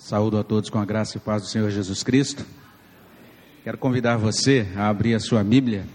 Saúdo 0.00 0.38
a 0.38 0.42
todos 0.42 0.70
com 0.70 0.78
a 0.78 0.84
graça 0.86 1.18
e 1.18 1.20
paz 1.20 1.42
do 1.42 1.48
Senhor 1.48 1.70
Jesus 1.70 2.02
Cristo. 2.02 2.42
Quero 3.62 3.76
convidar 3.76 4.16
você 4.16 4.66
a 4.74 4.88
abrir 4.88 5.14
a 5.14 5.20
sua 5.20 5.44
Bíblia 5.44 5.86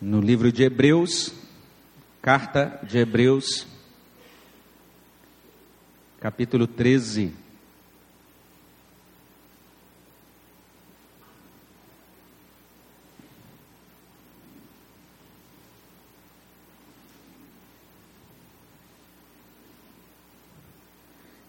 no 0.00 0.20
livro 0.20 0.52
de 0.52 0.62
Hebreus, 0.62 1.34
carta 2.22 2.78
de 2.84 2.98
Hebreus, 2.98 3.66
capítulo 6.20 6.68
13. 6.68 7.34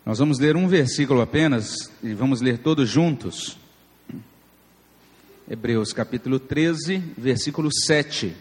Nós 0.07 0.19
vamos 0.19 0.39
ler 0.39 0.55
um 0.55 0.69
versículo 0.69 1.19
apenas 1.19 1.91
e 2.01 2.13
vamos 2.13 2.39
ler 2.39 2.59
todos 2.59 2.89
juntos. 2.89 3.57
Hebreus 5.51 5.91
capítulo 5.91 6.39
13, 6.39 6.97
versículo 7.17 7.69
7. 7.69 8.33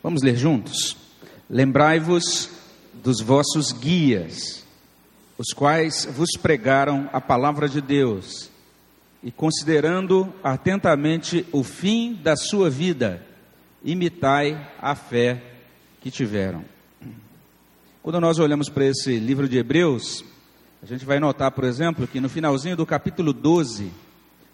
Vamos 0.00 0.22
ler 0.22 0.36
juntos? 0.36 0.96
Lembrai-vos 1.50 2.50
dos 3.02 3.20
vossos 3.20 3.72
guias, 3.72 4.64
os 5.36 5.52
quais 5.52 6.04
vos 6.04 6.30
pregaram 6.40 7.10
a 7.12 7.20
palavra 7.20 7.68
de 7.68 7.80
Deus 7.80 8.49
e 9.22 9.30
considerando 9.30 10.32
atentamente 10.42 11.46
o 11.52 11.62
fim 11.62 12.14
da 12.14 12.36
sua 12.36 12.70
vida, 12.70 13.22
imitai 13.84 14.70
a 14.80 14.94
fé 14.94 15.42
que 16.00 16.10
tiveram. 16.10 16.64
Quando 18.02 18.20
nós 18.20 18.38
olhamos 18.38 18.70
para 18.70 18.86
esse 18.86 19.18
livro 19.18 19.46
de 19.46 19.58
Hebreus, 19.58 20.24
a 20.82 20.86
gente 20.86 21.04
vai 21.04 21.20
notar, 21.20 21.50
por 21.50 21.64
exemplo, 21.64 22.06
que 22.06 22.20
no 22.20 22.30
finalzinho 22.30 22.76
do 22.76 22.86
capítulo 22.86 23.34
12, 23.34 23.90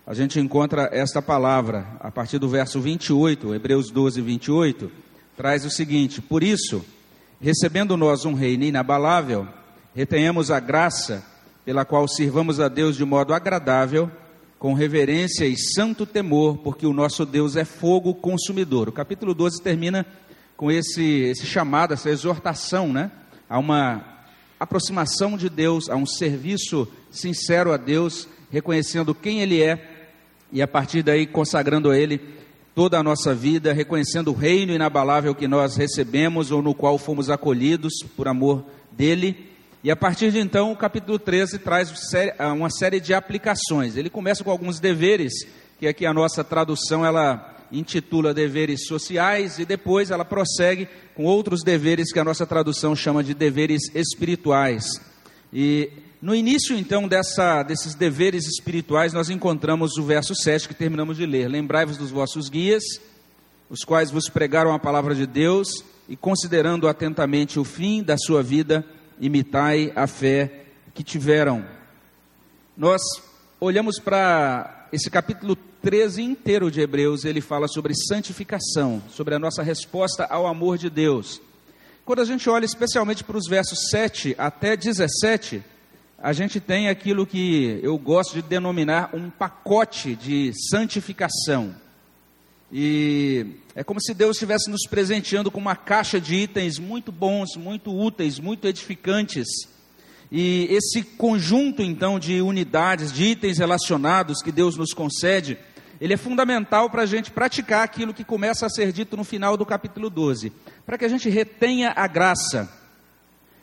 a 0.05 0.13
gente 0.13 0.41
encontra 0.41 0.89
esta 0.93 1.23
palavra, 1.23 1.87
a 2.01 2.11
partir 2.11 2.39
do 2.39 2.49
verso 2.49 2.81
28, 2.81 3.55
Hebreus 3.55 3.91
12, 3.93 4.21
28, 4.21 4.91
traz 5.37 5.65
o 5.65 5.71
seguinte: 5.71 6.21
Por 6.21 6.43
isso, 6.43 6.85
recebendo 7.41 7.97
nós 7.97 8.25
um 8.25 8.35
reino 8.35 8.65
inabalável, 8.65 9.47
retenhamos 9.95 10.51
a 10.51 10.59
graça 10.59 11.25
pela 11.65 11.85
qual 11.85 12.09
sirvamos 12.09 12.59
a 12.59 12.67
Deus 12.67 12.97
de 12.97 13.05
modo 13.05 13.33
agradável 13.33 14.11
com 14.67 14.75
reverência 14.75 15.45
e 15.45 15.57
santo 15.57 16.05
temor, 16.05 16.59
porque 16.59 16.89
o 16.89 16.93
nosso 16.93 17.25
Deus 17.25 17.55
é 17.55 17.65
fogo 17.65 18.13
consumidor. 18.13 18.89
O 18.89 18.93
capítulo 18.93 19.33
12 19.33 19.63
termina 19.63 20.05
com 20.57 20.73
esse, 20.73 21.05
esse 21.05 21.47
chamado, 21.47 21.95
essa 21.95 22.11
exortação, 22.11 22.93
né? 22.93 23.13
A 23.49 23.61
uma 23.61 24.25
aproximação 24.59 25.37
de 25.37 25.49
Deus, 25.49 25.89
a 25.89 25.95
um 25.95 26.05
serviço 26.05 26.89
sincero 27.13 27.73
a 27.73 27.77
Deus, 27.77 28.29
reconhecendo 28.51 29.15
quem 29.15 29.41
Ele 29.41 29.63
é 29.63 29.89
e 30.51 30.61
a 30.61 30.67
partir 30.67 31.05
daí 31.05 31.29
consagrando 31.29 31.89
a 31.89 31.97
Ele 31.97 32.21
toda 32.75 32.99
a 32.99 33.05
nossa 33.05 33.33
vida, 33.33 33.73
reconhecendo 33.73 34.33
o 34.33 34.37
reino 34.37 34.73
inabalável 34.73 35.33
que 35.33 35.47
nós 35.47 35.77
recebemos 35.77 36.51
ou 36.51 36.61
no 36.61 36.75
qual 36.75 36.99
fomos 36.99 37.31
acolhidos 37.31 37.93
por 38.17 38.27
amor 38.27 38.65
dEle 38.91 39.49
e 39.87 39.91
a 39.93 39.95
partir 39.95 40.33
de 40.33 40.41
então, 40.41 40.73
o 40.73 40.77
capítulo 40.77 41.17
13 41.17 41.61
traz 41.61 41.95
ah, 42.41 42.53
uma 42.53 42.69
série 42.69 42.99
de 42.99 43.15
aplicações. 43.15 43.97
Ele 43.97 44.11
começa 44.11 44.43
com 44.43 44.51
alguns 44.51 44.81
deveres, 44.81 45.33
que 45.79 45.87
aqui 45.87 46.05
a 46.05 46.13
nossa 46.13 46.43
tradução 46.43 47.07
ela 47.07 47.57
intitula 47.71 48.35
deveres 48.35 48.85
sociais, 48.89 49.61
e 49.61 49.65
depois 49.65 50.11
ela 50.11 50.25
prossegue 50.25 50.89
com 51.15 51.23
outros 51.23 51.63
deveres 51.63 52.13
que 52.13 52.19
a 52.19 52.25
nossa 52.25 52.45
tradução 52.45 52.97
chama 52.97 53.23
de 53.23 53.33
deveres 53.33 53.83
espirituais. 53.95 54.87
E 55.53 55.89
no 56.21 56.35
início, 56.35 56.77
então, 56.77 57.07
dessa, 57.07 57.63
desses 57.63 57.95
deveres 57.95 58.45
espirituais, 58.49 59.13
nós 59.13 59.31
encontramos 59.31 59.97
o 59.99 60.03
verso 60.03 60.35
7 60.35 60.67
que 60.67 60.75
terminamos 60.75 61.17
de 61.17 61.25
ler: 61.25 61.47
Lembrai-vos 61.47 61.97
dos 61.97 62.11
vossos 62.11 62.49
guias, 62.49 62.83
os 63.71 63.85
quais 63.85 64.11
vos 64.11 64.29
pregaram 64.29 64.73
a 64.73 64.81
palavra 64.81 65.15
de 65.15 65.29
Deus, 65.29 65.69
e 66.09 66.17
considerando 66.17 66.89
atentamente 66.89 67.61
o 67.61 67.63
fim 67.63 68.03
da 68.03 68.19
sua 68.19 68.43
vida, 68.43 68.85
imitai 69.21 69.93
a 69.95 70.07
fé 70.07 70.67
que 70.95 71.03
tiveram. 71.03 71.65
Nós 72.77 73.03
olhamos 73.61 73.99
para 73.99 74.89
esse 74.93 75.11
capítulo 75.11 75.57
13 75.83 76.23
inteiro 76.23 76.71
de 76.71 76.81
Hebreus, 76.81 77.25
ele 77.25 77.41
fala 77.41 77.69
sobre 77.69 77.95
santificação, 77.95 79.03
sobre 79.09 79.35
a 79.35 79.39
nossa 79.39 79.63
resposta 79.63 80.25
ao 80.25 80.47
amor 80.47 80.79
de 80.79 80.91
Deus. 80.91 81.41
Quando 82.05 82.23
a 82.23 82.25
gente 82.25 82.49
olha 82.49 82.65
especialmente 82.65 83.25
para 83.25 83.37
os 83.37 83.49
versos 83.49 83.89
7 83.91 84.35
até 84.39 84.77
17, 84.77 85.63
a 86.19 86.33
gente 86.33 86.61
tem 86.61 86.89
aquilo 86.89 87.27
que 87.27 87.81
eu 87.83 87.99
gosto 87.99 88.35
de 88.35 88.43
denominar 88.43 89.11
um 89.13 89.29
pacote 89.29 90.15
de 90.17 90.53
santificação. 90.71 91.75
E 92.73 93.47
é 93.75 93.85
como 93.85 94.01
se 94.01 94.13
Deus 94.13 94.37
estivesse 94.37 94.69
nos 94.69 94.87
presenteando 94.89 95.51
com 95.51 95.61
uma 95.61 95.77
caixa 95.77 96.21
de 96.21 96.35
itens 96.35 96.79
muito 96.79 97.13
bons, 97.13 97.57
muito 97.57 97.97
úteis, 97.97 98.41
muito 98.41 98.67
edificantes. 98.67 99.47
E 100.31 100.67
esse 100.71 101.03
conjunto, 101.03 101.83
então, 101.83 102.19
de 102.19 102.41
unidades, 102.41 103.13
de 103.13 103.25
itens 103.25 103.59
relacionados 103.59 104.43
que 104.43 104.51
Deus 104.51 104.77
nos 104.77 104.93
concede, 104.93 105.57
ele 106.01 106.15
é 106.15 106.17
fundamental 106.17 106.91
para 106.91 107.03
a 107.03 107.07
gente 107.07 107.31
praticar 107.31 107.85
aquilo 107.85 108.13
que 108.13 108.25
começa 108.25 108.67
a 108.67 108.71
ser 108.71 108.93
dito 108.93 109.17
no 109.17 109.23
final 109.23 109.57
do 109.57 109.65
capítulo 109.65 110.11
12. 110.11 110.53
Para 110.85 110.99
que 110.99 111.05
a 111.05 111.09
gente 111.09 111.29
retenha 111.29 111.93
a 111.95 112.09
graça, 112.09 112.69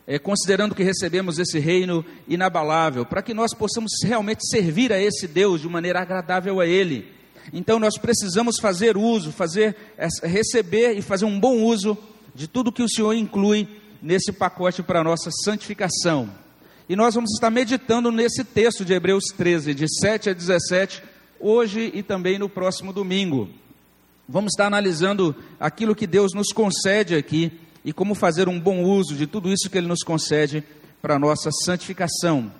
é, 0.07 0.17
considerando 0.17 0.73
que 0.73 0.83
recebemos 0.83 1.37
esse 1.37 1.59
reino 1.59 2.05
inabalável, 2.25 3.05
para 3.05 3.21
que 3.21 3.33
nós 3.33 3.53
possamos 3.53 3.91
realmente 4.01 4.47
servir 4.49 4.93
a 4.93 4.99
esse 4.99 5.27
Deus 5.27 5.59
de 5.59 5.67
maneira 5.67 5.99
agradável 5.99 6.61
a 6.61 6.65
Ele 6.65 7.22
então 7.51 7.79
nós 7.79 7.97
precisamos 7.97 8.55
fazer 8.61 8.95
uso, 8.95 9.31
fazer 9.31 9.75
receber 10.21 10.93
e 10.93 11.01
fazer 11.01 11.25
um 11.25 11.39
bom 11.39 11.63
uso 11.63 11.97
de 12.33 12.47
tudo 12.47 12.71
que 12.71 12.83
o 12.83 12.89
Senhor 12.89 13.13
inclui 13.13 13.67
nesse 14.01 14.31
pacote 14.31 14.83
para 14.83 15.01
a 15.01 15.03
nossa 15.03 15.29
santificação. 15.43 16.29
E 16.87 16.95
nós 16.95 17.15
vamos 17.15 17.31
estar 17.31 17.49
meditando 17.49 18.11
nesse 18.11 18.43
texto 18.43 18.83
de 18.83 18.93
Hebreus 18.93 19.25
13, 19.37 19.73
de 19.73 19.85
7 19.87 20.29
a 20.29 20.33
17, 20.33 21.01
hoje 21.39 21.91
e 21.93 22.03
também 22.03 22.37
no 22.37 22.49
próximo 22.49 22.91
domingo. 22.91 23.49
Vamos 24.27 24.53
estar 24.53 24.67
analisando 24.67 25.35
aquilo 25.59 25.95
que 25.95 26.07
Deus 26.07 26.33
nos 26.33 26.51
concede 26.51 27.15
aqui 27.15 27.51
e 27.83 27.91
como 27.91 28.15
fazer 28.15 28.47
um 28.47 28.59
bom 28.59 28.83
uso 28.83 29.15
de 29.15 29.27
tudo 29.27 29.51
isso 29.51 29.69
que 29.69 29.77
Ele 29.77 29.87
nos 29.87 30.03
concede 30.03 30.63
para 31.01 31.15
a 31.15 31.19
nossa 31.19 31.49
santificação. 31.65 32.51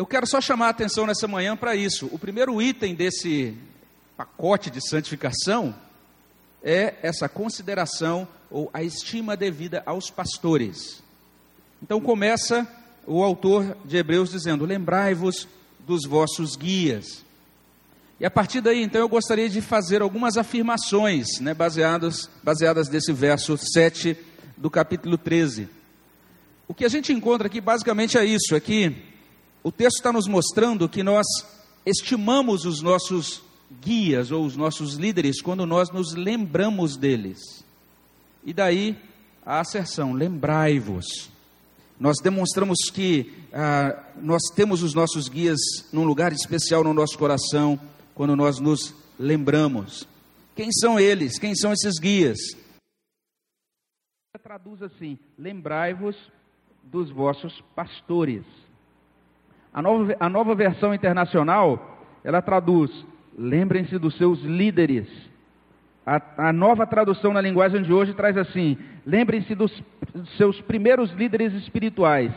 Eu 0.00 0.06
quero 0.06 0.26
só 0.26 0.40
chamar 0.40 0.68
a 0.68 0.70
atenção 0.70 1.06
nessa 1.06 1.28
manhã 1.28 1.54
para 1.54 1.76
isso. 1.76 2.08
O 2.10 2.18
primeiro 2.18 2.62
item 2.62 2.94
desse 2.94 3.54
pacote 4.16 4.70
de 4.70 4.80
santificação 4.80 5.74
é 6.62 6.94
essa 7.02 7.28
consideração 7.28 8.26
ou 8.50 8.70
a 8.72 8.82
estima 8.82 9.36
devida 9.36 9.82
aos 9.84 10.08
pastores. 10.10 11.02
Então 11.82 12.00
começa 12.00 12.66
o 13.06 13.22
autor 13.22 13.76
de 13.84 13.98
Hebreus 13.98 14.30
dizendo: 14.30 14.64
Lembrai-vos 14.64 15.46
dos 15.80 16.06
vossos 16.06 16.56
guias. 16.56 17.22
E 18.18 18.24
a 18.24 18.30
partir 18.30 18.62
daí, 18.62 18.82
então, 18.82 19.02
eu 19.02 19.08
gostaria 19.08 19.50
de 19.50 19.60
fazer 19.60 20.00
algumas 20.00 20.38
afirmações, 20.38 21.40
né, 21.40 21.52
baseadas, 21.52 22.30
baseadas 22.42 22.88
nesse 22.88 23.12
verso 23.12 23.54
7 23.58 24.16
do 24.56 24.70
capítulo 24.70 25.18
13. 25.18 25.68
O 26.66 26.72
que 26.72 26.86
a 26.86 26.88
gente 26.88 27.12
encontra 27.12 27.48
aqui 27.48 27.60
basicamente 27.60 28.16
é 28.16 28.24
isso: 28.24 28.54
é 28.54 28.60
que 28.60 29.09
o 29.62 29.70
texto 29.70 29.96
está 29.96 30.12
nos 30.12 30.26
mostrando 30.26 30.88
que 30.88 31.02
nós 31.02 31.26
estimamos 31.84 32.64
os 32.64 32.80
nossos 32.80 33.42
guias 33.80 34.30
ou 34.30 34.44
os 34.44 34.56
nossos 34.56 34.94
líderes 34.94 35.40
quando 35.40 35.66
nós 35.66 35.90
nos 35.90 36.14
lembramos 36.14 36.96
deles. 36.96 37.64
E 38.44 38.52
daí 38.52 38.96
a 39.44 39.60
asserção: 39.60 40.12
lembrai-vos. 40.12 41.30
Nós 41.98 42.16
demonstramos 42.22 42.78
que 42.90 43.30
ah, 43.52 44.02
nós 44.16 44.40
temos 44.54 44.82
os 44.82 44.94
nossos 44.94 45.28
guias 45.28 45.58
num 45.92 46.04
lugar 46.04 46.32
especial 46.32 46.82
no 46.82 46.94
nosso 46.94 47.18
coração 47.18 47.78
quando 48.14 48.34
nós 48.34 48.58
nos 48.58 48.94
lembramos. 49.18 50.08
Quem 50.56 50.72
são 50.72 50.98
eles? 50.98 51.38
Quem 51.38 51.54
são 51.54 51.72
esses 51.72 51.98
guias? 52.00 52.38
Traduz 54.42 54.82
assim: 54.82 55.18
lembrai-vos 55.36 56.16
dos 56.82 57.10
vossos 57.10 57.52
pastores. 57.74 58.44
A 59.72 59.80
nova, 59.80 60.16
a 60.18 60.28
nova 60.28 60.54
versão 60.54 60.92
internacional, 60.94 61.98
ela 62.24 62.42
traduz: 62.42 62.90
lembrem-se 63.36 63.98
dos 63.98 64.16
seus 64.16 64.40
líderes. 64.42 65.08
A, 66.04 66.48
a, 66.48 66.52
nova 66.52 66.86
tradução 66.86 67.32
na 67.32 67.40
linguagem 67.40 67.82
de 67.82 67.92
hoje 67.92 68.12
traz 68.14 68.36
assim: 68.36 68.76
lembrem-se 69.06 69.54
dos, 69.54 69.82
dos 70.14 70.36
seus 70.36 70.60
primeiros 70.62 71.12
líderes 71.12 71.52
espirituais. 71.54 72.32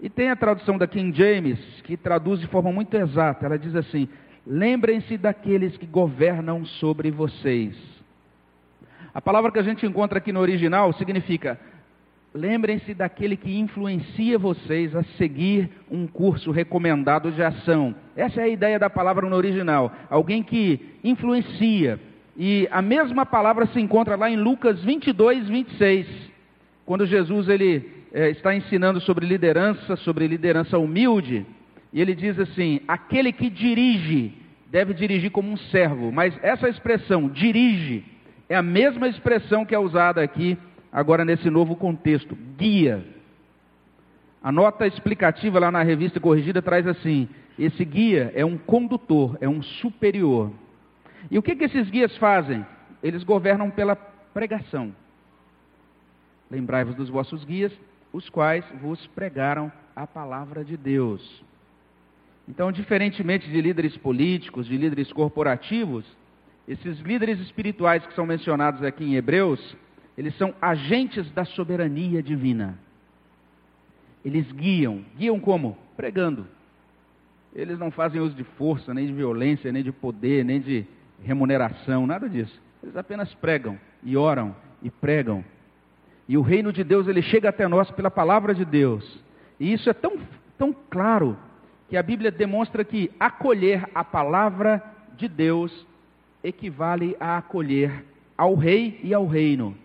E 0.00 0.08
tem 0.08 0.30
a 0.30 0.36
tradução 0.36 0.78
da 0.78 0.86
King 0.86 1.16
James, 1.16 1.58
que 1.82 1.96
traduz 1.96 2.38
de 2.38 2.46
forma 2.46 2.70
muito 2.70 2.94
exata. 2.96 3.46
Ela 3.46 3.58
diz 3.58 3.74
assim: 3.74 4.08
lembrem-se 4.46 5.18
daqueles 5.18 5.76
que 5.76 5.86
governam 5.86 6.64
sobre 6.64 7.10
vocês. 7.10 7.76
A 9.12 9.20
palavra 9.20 9.50
que 9.50 9.58
a 9.58 9.62
gente 9.62 9.84
encontra 9.84 10.18
aqui 10.18 10.32
no 10.32 10.38
original 10.38 10.92
significa 10.92 11.58
Lembrem-se 12.34 12.92
daquele 12.92 13.36
que 13.36 13.58
influencia 13.58 14.38
vocês 14.38 14.94
a 14.94 15.02
seguir 15.16 15.70
um 15.90 16.06
curso 16.06 16.50
recomendado 16.50 17.32
de 17.32 17.42
ação. 17.42 17.94
Essa 18.14 18.42
é 18.42 18.44
a 18.44 18.48
ideia 18.48 18.78
da 18.78 18.90
palavra 18.90 19.26
no 19.26 19.34
original. 19.34 19.90
Alguém 20.10 20.42
que 20.42 20.78
influencia. 21.02 21.98
E 22.36 22.68
a 22.70 22.82
mesma 22.82 23.24
palavra 23.24 23.66
se 23.66 23.80
encontra 23.80 24.14
lá 24.14 24.30
em 24.30 24.36
Lucas 24.36 24.84
22, 24.84 25.48
26, 25.48 26.06
quando 26.84 27.06
Jesus 27.06 27.48
ele 27.48 27.90
é, 28.12 28.30
está 28.30 28.54
ensinando 28.54 29.00
sobre 29.00 29.26
liderança, 29.26 29.96
sobre 29.96 30.26
liderança 30.26 30.78
humilde. 30.78 31.46
E 31.92 32.00
ele 32.00 32.14
diz 32.14 32.38
assim: 32.38 32.80
aquele 32.86 33.32
que 33.32 33.48
dirige 33.48 34.34
deve 34.70 34.92
dirigir 34.92 35.30
como 35.30 35.50
um 35.50 35.56
servo. 35.56 36.12
Mas 36.12 36.38
essa 36.42 36.68
expressão, 36.68 37.26
dirige, 37.26 38.04
é 38.50 38.54
a 38.54 38.62
mesma 38.62 39.08
expressão 39.08 39.64
que 39.64 39.74
é 39.74 39.78
usada 39.78 40.22
aqui 40.22 40.58
agora 40.92 41.24
nesse 41.24 41.50
novo 41.50 41.76
contexto, 41.76 42.36
guia. 42.56 43.04
A 44.42 44.52
nota 44.52 44.86
explicativa 44.86 45.58
lá 45.58 45.70
na 45.70 45.82
revista 45.82 46.20
corrigida 46.20 46.62
traz 46.62 46.86
assim: 46.86 47.28
esse 47.58 47.84
guia 47.84 48.32
é 48.34 48.44
um 48.44 48.56
condutor, 48.56 49.36
é 49.40 49.48
um 49.48 49.62
superior. 49.62 50.52
E 51.30 51.38
o 51.38 51.42
que, 51.42 51.56
que 51.56 51.64
esses 51.64 51.90
guias 51.90 52.16
fazem? 52.16 52.64
Eles 53.02 53.24
governam 53.24 53.70
pela 53.70 53.96
pregação. 53.96 54.94
Lembrai-vos 56.50 56.94
dos 56.94 57.08
vossos 57.08 57.44
guias, 57.44 57.72
os 58.12 58.28
quais 58.30 58.64
vos 58.80 59.06
pregaram 59.08 59.70
a 59.94 60.06
palavra 60.06 60.64
de 60.64 60.76
Deus. 60.76 61.42
Então, 62.48 62.72
diferentemente 62.72 63.50
de 63.50 63.60
líderes 63.60 63.96
políticos, 63.96 64.66
de 64.66 64.76
líderes 64.76 65.12
corporativos, 65.12 66.04
esses 66.66 66.98
líderes 67.00 67.38
espirituais 67.40 68.06
que 68.06 68.14
são 68.14 68.24
mencionados 68.24 68.82
aqui 68.82 69.04
em 69.04 69.16
Hebreus, 69.16 69.76
eles 70.18 70.36
são 70.36 70.52
agentes 70.60 71.30
da 71.30 71.44
soberania 71.44 72.20
divina. 72.20 72.76
Eles 74.24 74.50
guiam. 74.50 75.04
Guiam 75.16 75.38
como? 75.38 75.78
Pregando. 75.96 76.44
Eles 77.54 77.78
não 77.78 77.92
fazem 77.92 78.20
uso 78.20 78.34
de 78.34 78.42
força, 78.42 78.92
nem 78.92 79.06
de 79.06 79.12
violência, 79.12 79.70
nem 79.70 79.80
de 79.80 79.92
poder, 79.92 80.44
nem 80.44 80.60
de 80.60 80.84
remuneração, 81.22 82.04
nada 82.04 82.28
disso. 82.28 82.60
Eles 82.82 82.96
apenas 82.96 83.32
pregam 83.34 83.78
e 84.02 84.16
oram 84.16 84.56
e 84.82 84.90
pregam. 84.90 85.44
E 86.28 86.36
o 86.36 86.42
reino 86.42 86.72
de 86.72 86.82
Deus, 86.82 87.06
ele 87.06 87.22
chega 87.22 87.50
até 87.50 87.68
nós 87.68 87.88
pela 87.92 88.10
palavra 88.10 88.52
de 88.52 88.64
Deus. 88.64 89.22
E 89.60 89.72
isso 89.72 89.88
é 89.88 89.94
tão, 89.94 90.18
tão 90.58 90.74
claro 90.90 91.38
que 91.88 91.96
a 91.96 92.02
Bíblia 92.02 92.32
demonstra 92.32 92.82
que 92.84 93.08
acolher 93.20 93.88
a 93.94 94.02
palavra 94.02 94.82
de 95.16 95.28
Deus 95.28 95.86
equivale 96.42 97.16
a 97.20 97.38
acolher 97.38 98.04
ao 98.36 98.56
rei 98.56 98.98
e 99.04 99.14
ao 99.14 99.24
reino. 99.24 99.76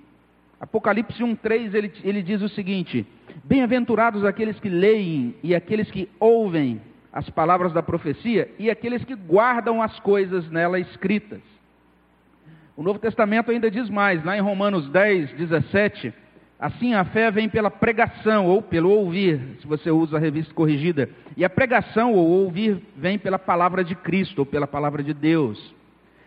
Apocalipse 0.63 1.21
1,3 1.21 1.73
ele, 1.73 1.91
ele 2.05 2.23
diz 2.23 2.41
o 2.41 2.47
seguinte: 2.47 3.05
Bem-aventurados 3.43 4.23
aqueles 4.23 4.57
que 4.61 4.69
leem 4.69 5.35
e 5.43 5.53
aqueles 5.53 5.91
que 5.91 6.07
ouvem 6.17 6.79
as 7.11 7.29
palavras 7.29 7.73
da 7.73 7.83
profecia 7.83 8.49
e 8.57 8.69
aqueles 8.69 9.03
que 9.03 9.13
guardam 9.13 9.81
as 9.81 9.99
coisas 9.99 10.49
nela 10.49 10.79
escritas. 10.79 11.41
O 12.77 12.81
Novo 12.81 12.97
Testamento 12.97 13.51
ainda 13.51 13.69
diz 13.69 13.89
mais, 13.89 14.23
lá 14.23 14.37
em 14.37 14.39
Romanos 14.39 14.87
10, 14.87 15.33
17: 15.33 16.13
Assim 16.57 16.93
a 16.93 17.03
fé 17.03 17.29
vem 17.29 17.49
pela 17.49 17.69
pregação 17.69 18.45
ou 18.45 18.61
pelo 18.61 18.89
ouvir, 18.89 19.57
se 19.59 19.67
você 19.67 19.91
usa 19.91 20.15
a 20.15 20.19
revista 20.19 20.53
corrigida, 20.53 21.09
e 21.35 21.43
a 21.43 21.49
pregação 21.49 22.13
ou 22.13 22.25
ouvir 22.25 22.81
vem 22.95 23.19
pela 23.19 23.37
palavra 23.37 23.83
de 23.83 23.95
Cristo 23.95 24.39
ou 24.39 24.45
pela 24.45 24.65
palavra 24.65 25.03
de 25.03 25.13
Deus. 25.13 25.75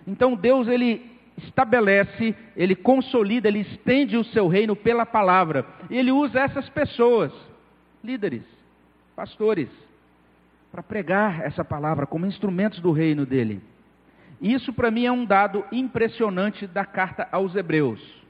Então 0.06 0.36
Deus 0.36 0.68
ele 0.68 1.15
estabelece, 1.36 2.34
ele 2.56 2.74
consolida, 2.74 3.48
ele 3.48 3.60
estende 3.60 4.16
o 4.16 4.24
seu 4.24 4.48
reino 4.48 4.74
pela 4.74 5.04
palavra. 5.04 5.66
E 5.90 5.96
ele 5.96 6.10
usa 6.10 6.40
essas 6.40 6.68
pessoas, 6.68 7.32
líderes, 8.02 8.42
pastores, 9.14 9.68
para 10.70 10.82
pregar 10.82 11.40
essa 11.40 11.64
palavra 11.64 12.06
como 12.06 12.26
instrumentos 12.26 12.80
do 12.80 12.92
reino 12.92 13.24
dele. 13.24 13.60
Isso 14.40 14.72
para 14.72 14.90
mim 14.90 15.06
é 15.06 15.12
um 15.12 15.24
dado 15.24 15.64
impressionante 15.72 16.66
da 16.66 16.84
carta 16.84 17.26
aos 17.32 17.54
Hebreus. 17.54 18.25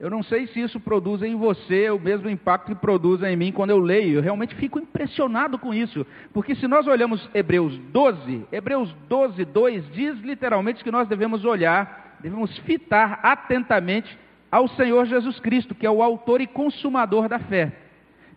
Eu 0.00 0.08
não 0.08 0.22
sei 0.22 0.46
se 0.46 0.58
isso 0.58 0.80
produz 0.80 1.22
em 1.22 1.36
você 1.36 1.90
o 1.90 2.00
mesmo 2.00 2.30
impacto 2.30 2.68
que 2.68 2.74
produz 2.74 3.22
em 3.22 3.36
mim 3.36 3.52
quando 3.52 3.68
eu 3.68 3.78
leio. 3.78 4.14
Eu 4.14 4.22
realmente 4.22 4.54
fico 4.54 4.78
impressionado 4.78 5.58
com 5.58 5.74
isso. 5.74 6.06
Porque 6.32 6.54
se 6.54 6.66
nós 6.66 6.86
olhamos 6.86 7.28
Hebreus 7.34 7.76
12, 7.76 8.46
Hebreus 8.50 8.96
12, 9.10 9.44
2 9.44 9.92
diz 9.92 10.18
literalmente 10.20 10.82
que 10.82 10.90
nós 10.90 11.06
devemos 11.06 11.44
olhar, 11.44 12.16
devemos 12.18 12.56
fitar 12.60 13.20
atentamente 13.22 14.18
ao 14.50 14.68
Senhor 14.68 15.04
Jesus 15.04 15.38
Cristo, 15.38 15.74
que 15.74 15.86
é 15.86 15.90
o 15.90 16.02
autor 16.02 16.40
e 16.40 16.46
consumador 16.46 17.28
da 17.28 17.38
fé. 17.38 17.70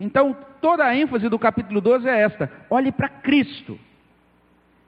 Então, 0.01 0.35
toda 0.59 0.83
a 0.83 0.93
ênfase 0.93 1.29
do 1.29 1.39
capítulo 1.39 1.79
12 1.79 2.09
é 2.09 2.23
esta: 2.23 2.51
olhe 2.69 2.91
para 2.91 3.07
Cristo. 3.07 3.79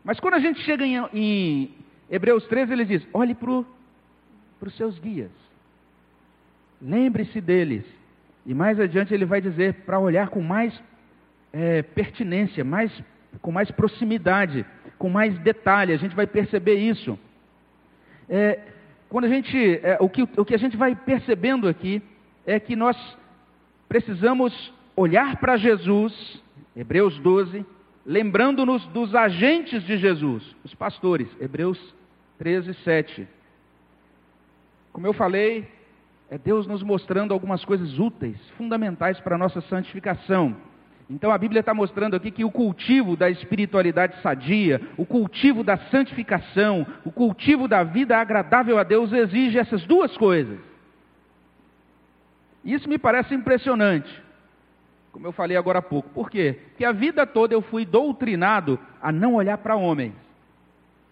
Mas 0.04 0.20
quando 0.20 0.34
a 0.34 0.40
gente 0.40 0.60
chega 0.64 0.86
em, 0.86 0.98
em 1.14 1.74
Hebreus 2.12 2.46
13, 2.48 2.74
ele 2.74 2.84
diz: 2.84 3.08
olhe 3.14 3.34
para 3.34 3.50
os 3.50 4.76
seus 4.76 5.00
guias. 5.00 5.45
Lembre-se 6.86 7.42
deles. 7.42 7.84
E 8.46 8.54
mais 8.54 8.80
adiante 8.80 9.12
ele 9.12 9.26
vai 9.26 9.42
dizer 9.42 9.74
para 9.86 10.00
olhar 10.00 10.30
com 10.30 10.40
mais 10.40 10.72
é, 11.52 11.82
pertinência, 11.82 12.64
mais, 12.64 12.92
com 13.42 13.52
mais 13.52 13.72
proximidade, 13.72 14.64
com 15.00 15.10
mais 15.10 15.36
detalhe. 15.40 15.94
A 15.94 15.98
gente 15.98 16.16
vai 16.16 16.28
perceber 16.28 16.76
isso. 16.76 17.18
É, 18.30 18.60
quando 19.10 19.26
a 19.26 19.30
gente, 19.30 19.80
é, 19.82 19.98
o, 20.00 20.08
que, 20.08 20.22
o 20.38 20.46
que 20.46 20.54
a 20.54 20.60
gente 20.60 20.78
vai 20.78 20.96
percebendo 20.96 21.68
aqui 21.68 22.04
é 22.46 22.60
que 22.60 22.76
nós 22.76 22.96
precisamos 23.90 24.72
olhar 24.96 25.38
para 25.38 25.58
Jesus, 25.58 26.44
Hebreus 26.76 27.18
12, 27.18 27.66
lembrando-nos 28.06 28.86
dos 28.88 29.16
agentes 29.16 29.82
de 29.84 29.98
Jesus, 29.98 30.56
os 30.64 30.76
pastores, 30.76 31.28
Hebreus 31.42 31.80
13, 32.38 32.76
7. 32.84 33.28
Como 34.94 35.08
eu 35.08 35.14
falei, 35.14 35.68
é 36.30 36.38
Deus 36.38 36.66
nos 36.66 36.82
mostrando 36.82 37.34
algumas 37.34 37.64
coisas 37.64 38.00
úteis, 38.00 38.38
fundamentais 38.58 39.20
para 39.20 39.36
a 39.36 39.38
nossa 39.38 39.62
santificação. 39.62 40.56
Então 41.10 41.30
a 41.32 41.38
Bíblia 41.38 41.60
está 41.60 41.74
mostrando 41.74 42.16
aqui 42.16 42.32
que 42.32 42.44
o 42.44 42.52
cultivo 42.52 43.16
da 43.16 43.30
espiritualidade 43.30 44.20
sadia, 44.22 44.82
o 44.98 45.06
cultivo 45.06 45.64
da 45.64 45.78
santificação, 45.78 46.86
o 47.06 47.12
cultivo 47.12 47.68
da 47.68 47.84
vida 47.84 48.18
agradável 48.18 48.80
a 48.80 48.84
Deus 48.84 49.14
exige 49.14 49.60
essas 49.60 49.84
duas 49.86 50.18
coisas. 50.18 50.58
Isso 52.64 52.90
me 52.90 52.98
parece 52.98 53.36
impressionante, 53.36 54.10
como 55.12 55.28
eu 55.28 55.32
falei 55.32 55.56
agora 55.56 55.78
há 55.78 55.84
pouco. 55.84 56.10
Por 56.10 56.32
quê? 56.32 56.60
Porque 56.70 56.84
a 56.84 56.92
vida 56.92 57.28
toda 57.28 57.54
eu 57.54 57.62
fui 57.62 57.86
doutrinado 57.86 58.80
a 59.00 59.12
não 59.12 59.36
olhar 59.36 59.60
para 59.60 59.76
homens. 59.76 60.25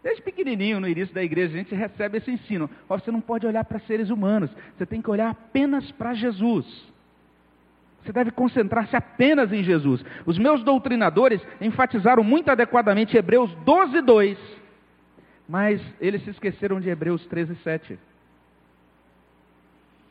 Desde 0.03 0.22
pequenininho, 0.22 0.81
no 0.81 0.88
início 0.88 1.15
da 1.15 1.24
igreja, 1.24 1.53
a 1.53 1.57
gente 1.57 1.74
recebe 1.74 2.17
esse 2.17 2.29
ensino. 2.29 2.69
você 2.89 3.10
não 3.10 3.22
pode 3.22 3.48
olhar 3.48 3.63
para 3.63 3.79
seres 3.79 4.10
humanos, 4.10 4.51
você 4.77 4.86
tem 4.86 5.01
que 5.01 5.10
olhar 5.10 5.29
apenas 5.29 5.89
para 5.93 6.13
Jesus. 6.13 6.65
Você 8.03 8.12
deve 8.12 8.31
concentrar-se 8.31 8.93
apenas 8.98 9.53
em 9.53 9.63
Jesus. 9.63 10.03
Os 10.25 10.38
meus 10.38 10.62
doutrinadores 10.62 11.41
enfatizaram 11.62 12.22
muito 12.22 12.51
adequadamente 12.51 13.15
Hebreus 13.15 13.50
12, 13.63 14.01
2, 14.01 14.38
mas 15.48 15.81
eles 16.01 16.22
se 16.24 16.31
esqueceram 16.31 16.81
de 16.81 16.89
Hebreus 16.89 17.25
13, 17.27 17.55
7. 17.63 17.98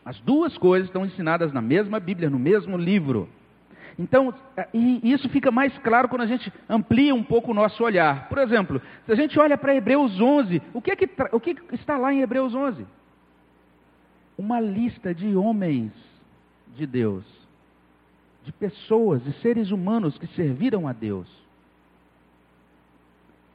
As 0.03 0.19
duas 0.21 0.57
coisas 0.57 0.89
estão 0.89 1.05
ensinadas 1.05 1.53
na 1.53 1.61
mesma 1.61 2.01
Bíblia, 2.01 2.31
no 2.31 2.39
mesmo 2.39 2.79
livro. 2.79 3.29
Então, 3.99 4.35
é, 4.57 4.69
e 4.73 5.13
isso 5.13 5.29
fica 5.29 5.51
mais 5.51 5.77
claro 5.79 6.09
quando 6.09 6.23
a 6.23 6.27
gente 6.27 6.53
amplia 6.69 7.15
um 7.15 7.23
pouco 7.23 7.51
o 7.51 7.55
nosso 7.55 7.83
olhar. 7.85 8.29
Por 8.29 8.39
exemplo, 8.39 8.81
se 9.07 9.13
a 9.13 9.15
gente 9.15 9.39
olha 9.39 9.57
para 9.59 9.75
Hebreus 9.75 10.21
11, 10.21 10.63
o 10.73 10.81
que, 10.81 10.91
é 10.91 10.97
que, 10.97 11.09
o 11.33 11.41
que 11.41 11.57
está 11.73 11.97
lá 11.97 12.13
em 12.13 12.21
Hebreus 12.21 12.55
11? 12.55 12.87
Uma 14.37 14.61
lista 14.61 15.15
de 15.15 15.37
homens 15.37 15.93
de 16.75 16.87
Deus, 16.87 17.25
de 18.45 18.53
pessoas, 18.53 19.23
de 19.23 19.33
seres 19.41 19.71
humanos 19.71 20.17
que 20.19 20.27
serviram 20.29 20.89
a 20.89 20.93
Deus. 20.93 21.29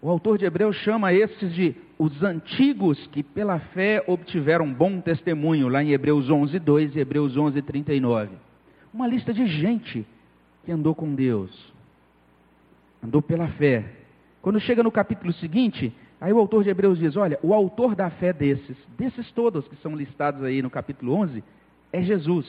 O 0.02 0.10
autor 0.10 0.38
de 0.38 0.46
Hebreus 0.46 0.76
chama 0.78 1.12
esses 1.12 1.54
de 1.54 1.76
os 1.98 2.22
antigos 2.22 3.08
que 3.08 3.24
pela 3.24 3.60
fé 3.60 4.04
obtiveram 4.06 4.72
bom 4.72 5.02
testemunho, 5.02 5.68
lá 5.68 5.84
em 5.84 5.92
Hebreus 5.92 6.30
11, 6.30 6.60
2 6.60 6.96
e 6.96 7.00
Hebreus 7.00 7.36
11, 7.36 7.60
39. 7.64 8.36
Uma 8.94 9.08
lista 9.08 9.34
de 9.34 9.48
gente 9.48 10.06
que 10.68 10.72
andou 10.74 10.94
com 10.94 11.16
Deus, 11.16 11.74
andou 13.02 13.22
pela 13.22 13.48
fé. 13.52 13.86
Quando 14.42 14.60
chega 14.60 14.84
no 14.84 14.92
capítulo 14.92 15.32
seguinte, 15.32 15.96
aí 16.20 16.34
o 16.34 16.38
autor 16.38 16.62
de 16.62 16.70
Hebreus 16.70 17.00
diz: 17.00 17.16
Olha, 17.16 17.40
o 17.42 17.54
autor 17.54 17.96
da 17.96 18.10
fé 18.10 18.34
desses, 18.34 18.76
desses 18.98 19.32
todos 19.32 19.66
que 19.70 19.78
são 19.78 19.96
listados 19.96 20.44
aí 20.44 20.62
no 20.62 20.70
capítulo 20.70 21.14
11, 21.14 21.42
é 21.94 22.02
Jesus. 22.02 22.46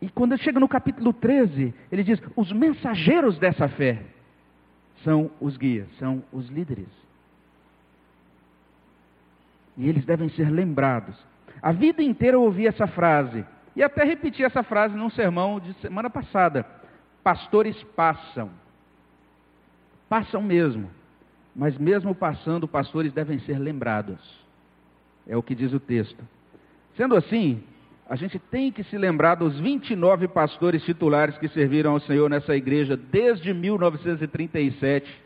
E 0.00 0.08
quando 0.08 0.36
chega 0.36 0.58
no 0.58 0.66
capítulo 0.66 1.12
13, 1.12 1.72
ele 1.92 2.02
diz: 2.02 2.20
Os 2.34 2.50
mensageiros 2.50 3.38
dessa 3.38 3.68
fé 3.68 4.02
são 5.04 5.30
os 5.40 5.56
guias, 5.56 5.86
são 6.00 6.20
os 6.32 6.48
líderes. 6.48 6.88
E 9.76 9.88
eles 9.88 10.04
devem 10.04 10.28
ser 10.30 10.50
lembrados 10.50 11.16
A 11.62 11.70
vida 11.70 12.02
inteira 12.02 12.36
eu 12.36 12.42
ouvi 12.42 12.66
essa 12.66 12.88
frase. 12.88 13.46
E 13.74 13.82
até 13.82 14.04
repeti 14.04 14.44
essa 14.44 14.62
frase 14.62 14.94
num 14.96 15.10
sermão 15.10 15.58
de 15.58 15.72
semana 15.74 16.10
passada. 16.10 16.66
Pastores 17.22 17.80
passam. 17.96 18.50
Passam 20.08 20.42
mesmo. 20.42 20.90
Mas 21.54 21.76
mesmo 21.78 22.14
passando, 22.14 22.68
pastores 22.68 23.12
devem 23.12 23.38
ser 23.40 23.58
lembrados. 23.58 24.18
É 25.26 25.36
o 25.36 25.42
que 25.42 25.54
diz 25.54 25.72
o 25.72 25.80
texto. 25.80 26.22
Sendo 26.96 27.16
assim, 27.16 27.62
a 28.08 28.16
gente 28.16 28.38
tem 28.38 28.70
que 28.70 28.84
se 28.84 28.98
lembrar 28.98 29.36
dos 29.36 29.58
29 29.58 30.28
pastores 30.28 30.84
titulares 30.84 31.38
que 31.38 31.48
serviram 31.48 31.92
ao 31.92 32.00
Senhor 32.00 32.28
nessa 32.28 32.54
igreja 32.54 32.96
desde 32.96 33.54
1937 33.54 35.22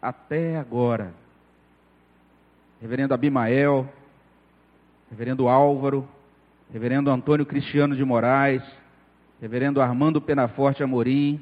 até 0.00 0.56
agora. 0.56 1.12
Reverendo 2.80 3.12
Abimael, 3.12 3.88
Reverendo 5.10 5.48
Álvaro, 5.48 6.08
Reverendo 6.72 7.10
Antônio 7.10 7.46
Cristiano 7.46 7.94
de 7.94 8.04
Moraes, 8.04 8.62
Reverendo 9.40 9.80
Armando 9.80 10.20
Penaforte 10.20 10.82
Amorim, 10.82 11.40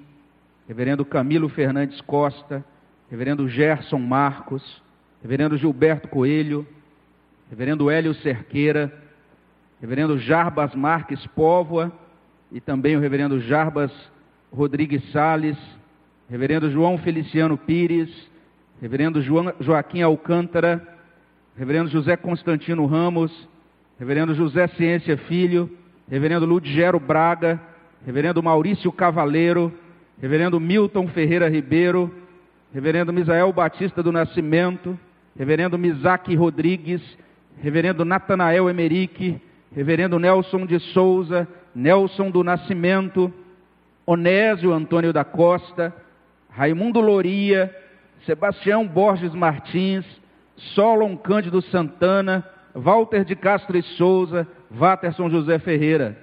Reverendo 0.68 1.04
Camilo 1.04 1.48
Fernandes 1.48 2.00
Costa, 2.02 2.64
Reverendo 3.10 3.48
Gerson 3.48 3.98
Marcos, 3.98 4.82
Reverendo 5.22 5.56
Gilberto 5.56 6.08
Coelho, 6.08 6.66
Reverendo 7.48 7.90
Hélio 7.90 8.14
Cerqueira, 8.14 8.92
Reverendo 9.80 10.18
Jarbas 10.18 10.74
Marques 10.74 11.26
Póvoa 11.28 11.92
e 12.50 12.60
também 12.60 12.96
o 12.96 13.00
Reverendo 13.00 13.40
Jarbas 13.40 13.92
Rodrigues 14.52 15.02
Sales, 15.12 15.56
Reverendo 16.28 16.70
João 16.70 16.98
Feliciano 16.98 17.56
Pires, 17.56 18.10
Reverendo 18.80 19.20
Joaquim 19.60 20.02
Alcântara, 20.02 20.86
Reverendo 21.56 21.90
José 21.90 22.16
Constantino 22.16 22.86
Ramos, 22.86 23.48
Reverendo 23.98 24.34
José 24.34 24.66
Ciência 24.68 25.16
Filho, 25.16 25.70
Reverendo 26.08 26.44
Ludgero 26.44 26.98
Braga, 26.98 27.60
Reverendo 28.04 28.42
Maurício 28.42 28.90
Cavaleiro, 28.90 29.72
Reverendo 30.20 30.58
Milton 30.58 31.06
Ferreira 31.08 31.48
Ribeiro, 31.48 32.12
Reverendo 32.72 33.12
Misael 33.12 33.52
Batista 33.52 34.02
do 34.02 34.10
Nascimento, 34.10 34.98
Reverendo 35.36 35.78
Misaque 35.78 36.34
Rodrigues, 36.34 37.00
Reverendo 37.62 38.04
Natanael 38.04 38.68
Emerique, 38.68 39.40
Reverendo 39.74 40.18
Nelson 40.18 40.66
de 40.66 40.78
Souza, 40.78 41.46
Nelson 41.74 42.30
do 42.30 42.42
Nascimento, 42.42 43.32
Onésio 44.06 44.72
Antônio 44.72 45.12
da 45.12 45.24
Costa, 45.24 45.94
Raimundo 46.50 47.00
Loria, 47.00 47.74
Sebastião 48.26 48.86
Borges 48.86 49.34
Martins, 49.34 50.04
Solon 50.56 51.16
Cândido 51.16 51.62
Santana, 51.62 52.44
Walter 52.74 53.24
de 53.24 53.36
Castro 53.36 53.76
e 53.76 53.82
Souza, 53.82 54.46
Vaterson 54.70 55.30
José 55.30 55.58
Ferreira. 55.58 56.18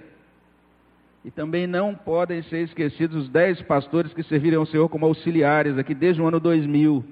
E 1.24 1.31
também 1.31 1.67
não 1.67 1.93
podem 1.93 2.41
ser 2.43 2.63
esquecidos 2.63 3.24
os 3.24 3.29
dez 3.29 3.62
pastores 3.62 4.13
que 4.13 4.24
serviram 4.24 4.60
ao 4.60 4.65
Senhor 4.65 4.89
como 4.89 5.05
auxiliares 5.05 5.77
aqui 5.77 5.93
desde 5.93 6.22
o 6.22 6.27
ano 6.27 6.39
2000. 6.39 7.05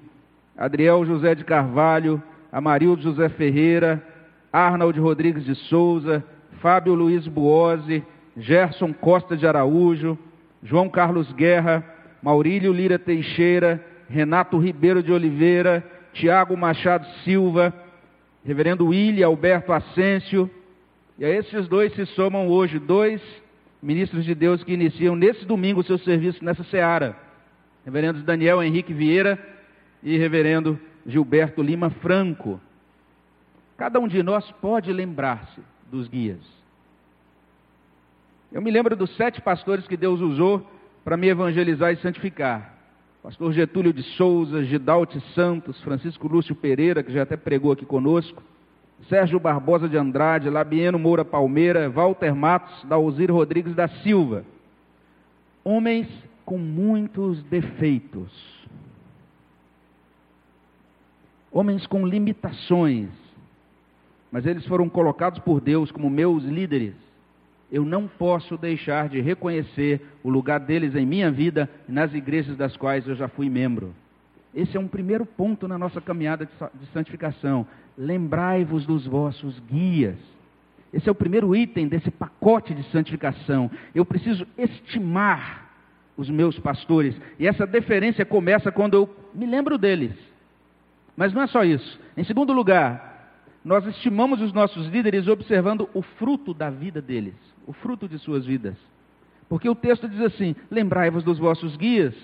Adriel 0.58 1.05
José 1.05 1.36
de 1.36 1.46
Carvalho, 1.46 2.22
Amarildo 2.51 3.01
José 3.01 3.29
Ferreira, 3.29 4.03
Arnold 4.51 5.00
Rodrigues 5.00 5.46
de 5.46 5.55
Souza, 5.55 6.24
Fábio 6.60 6.96
Luiz 6.96 7.27
Buozzi, 7.27 8.03
Gerson 8.36 8.91
Costa 8.91 9.38
de 9.38 9.46
Araújo, 9.48 10.17
João 10.63 10.89
Carlos 10.89 11.31
Guerra, 11.34 11.84
Maurílio 12.22 12.74
Lira 12.74 13.00
Teixeira, 13.00 13.84
Renato 14.10 14.58
Ribeiro 14.58 15.03
de 15.03 15.12
Oliveira, 15.12 15.84
Tiago 16.13 16.58
Machado 16.58 17.05
Silva, 17.24 17.74
Reverendo 18.43 18.88
William 18.88 19.27
Alberto 19.27 19.74
Ascencio, 19.74 20.50
e 21.17 21.25
a 21.25 21.29
esses 21.29 21.67
dois 21.67 21.93
se 21.93 22.05
somam 22.08 22.48
hoje 22.48 22.79
dois 22.79 23.22
ministros 23.81 24.24
de 24.24 24.34
Deus 24.34 24.63
que 24.63 24.74
iniciam 24.74 25.15
nesse 25.15 25.46
domingo 25.46 25.81
o 25.81 25.84
seu 25.84 25.98
serviço 25.98 26.43
nessa 26.43 26.63
seara. 26.63 27.17
Reverendo 27.86 28.24
Daniel 28.24 28.63
Henrique 28.63 28.93
Vieira 28.93 29.38
e 30.01 30.17
Reverendo 30.17 30.79
Gilberto 31.05 31.62
Lima 31.62 31.89
Franco. 31.89 32.60
Cada 33.77 34.00
um 34.00 34.08
de 34.08 34.22
nós 34.24 34.50
pode 34.62 34.91
lembrar-se 34.91 35.62
dos 35.89 36.08
guias. 36.08 36.39
Eu 38.51 38.62
me 38.62 38.72
lembro 38.72 38.96
dos 38.96 39.15
sete 39.15 39.41
pastores 39.41 39.88
que 39.88 39.98
Deus 39.98 40.19
usou 40.22 40.65
para 41.03 41.17
me 41.17 41.27
evangelizar 41.27 41.91
e 41.91 41.98
santificar. 41.98 42.78
Pastor 43.21 43.51
Getúlio 43.51 43.91
de 43.91 44.01
Souza, 44.15 44.63
Gidalte 44.63 45.19
Santos, 45.35 45.79
Francisco 45.81 46.27
Lúcio 46.27 46.55
Pereira, 46.55 47.03
que 47.03 47.11
já 47.11 47.23
até 47.23 47.35
pregou 47.35 47.73
aqui 47.73 47.85
conosco, 47.85 48.41
Sérgio 49.09 49.39
Barbosa 49.39 49.89
de 49.89 49.97
Andrade, 49.97 50.49
Labieno 50.49 50.97
Moura 50.97 51.25
Palmeira, 51.25 51.89
Walter 51.89 52.33
Matos, 52.33 52.83
Dalzir 52.85 53.31
Rodrigues 53.31 53.75
da 53.75 53.88
Silva. 53.88 54.45
Homens 55.63 56.07
com 56.45 56.57
muitos 56.57 57.43
defeitos. 57.43 58.31
Homens 61.51 61.85
com 61.88 62.07
limitações. 62.07 63.09
Mas 64.31 64.45
eles 64.45 64.65
foram 64.65 64.88
colocados 64.88 65.39
por 65.39 65.59
Deus 65.59 65.91
como 65.91 66.09
meus 66.09 66.43
líderes 66.43 67.08
eu 67.71 67.85
não 67.85 68.07
posso 68.07 68.57
deixar 68.57 69.09
de 69.09 69.21
reconhecer 69.21 70.01
o 70.23 70.29
lugar 70.29 70.59
deles 70.59 70.95
em 70.95 71.05
minha 71.05 71.29
vida 71.29 71.69
e 71.88 71.91
nas 71.91 72.13
igrejas 72.13 72.57
das 72.57 72.75
quais 72.75 73.07
eu 73.07 73.15
já 73.15 73.27
fui 73.27 73.49
membro. 73.49 73.93
Esse 74.53 74.75
é 74.75 74.79
um 74.79 74.88
primeiro 74.88 75.25
ponto 75.25 75.67
na 75.67 75.77
nossa 75.77 76.01
caminhada 76.01 76.45
de 76.45 76.85
santificação. 76.91 77.67
Lembrai-vos 77.97 78.85
dos 78.85 79.05
vossos 79.05 79.59
guias. 79.59 80.17
Esse 80.91 81.07
é 81.07 81.11
o 81.11 81.15
primeiro 81.15 81.55
item 81.55 81.88
desse 81.88 82.09
pacote 82.09 82.73
de 82.73 82.83
santificação. 82.91 83.69
Eu 83.93 84.03
preciso 84.03 84.47
estimar 84.57 85.69
os 86.17 86.29
meus 86.29 86.57
pastores. 86.57 87.15
E 87.38 87.47
essa 87.47 87.67
deferência 87.67 88.25
começa 88.25 88.71
quando 88.71 88.95
eu 88.95 89.15
me 89.33 89.45
lembro 89.45 89.77
deles. 89.77 90.13
Mas 91.15 91.31
não 91.31 91.43
é 91.43 91.47
só 91.47 91.63
isso. 91.63 91.99
Em 92.17 92.23
segundo 92.23 92.51
lugar, 92.51 93.08
nós 93.63 93.85
estimamos 93.85 94.41
os 94.41 94.53
nossos 94.53 94.87
líderes 94.87 95.27
observando 95.27 95.89
o 95.93 96.01
fruto 96.01 96.53
da 96.53 96.69
vida 96.69 97.01
deles 97.01 97.35
o 97.69 97.73
fruto 97.73 98.09
de 98.09 98.17
suas 98.17 98.47
vidas. 98.47 98.75
Porque 99.47 99.69
o 99.69 99.75
texto 99.75 100.09
diz 100.09 100.21
assim: 100.21 100.55
Lembrai-vos 100.71 101.23
dos 101.23 101.37
vossos 101.37 101.77
guias, 101.77 102.15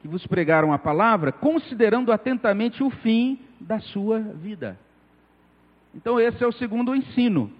que 0.00 0.06
vos 0.06 0.24
pregaram 0.28 0.72
a 0.72 0.78
palavra, 0.78 1.32
considerando 1.32 2.12
atentamente 2.12 2.84
o 2.84 2.90
fim 2.90 3.40
da 3.58 3.80
sua 3.80 4.20
vida. 4.20 4.78
Então, 5.92 6.20
esse 6.20 6.42
é 6.42 6.46
o 6.46 6.52
segundo 6.52 6.94
ensino. 6.94 7.50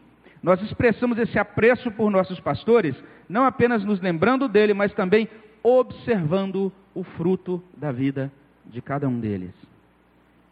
Nós 0.40 0.62
expressamos 0.62 1.18
esse 1.18 1.36
apreço 1.36 1.90
por 1.90 2.12
nossos 2.12 2.38
pastores, 2.38 2.94
não 3.28 3.44
apenas 3.44 3.84
nos 3.84 4.00
lembrando 4.00 4.46
dele, 4.48 4.72
mas 4.72 4.94
também 4.94 5.28
observando 5.64 6.72
o 6.94 7.02
fruto 7.02 7.60
da 7.76 7.90
vida 7.90 8.30
de 8.66 8.80
cada 8.80 9.08
um 9.08 9.18
deles. 9.18 9.52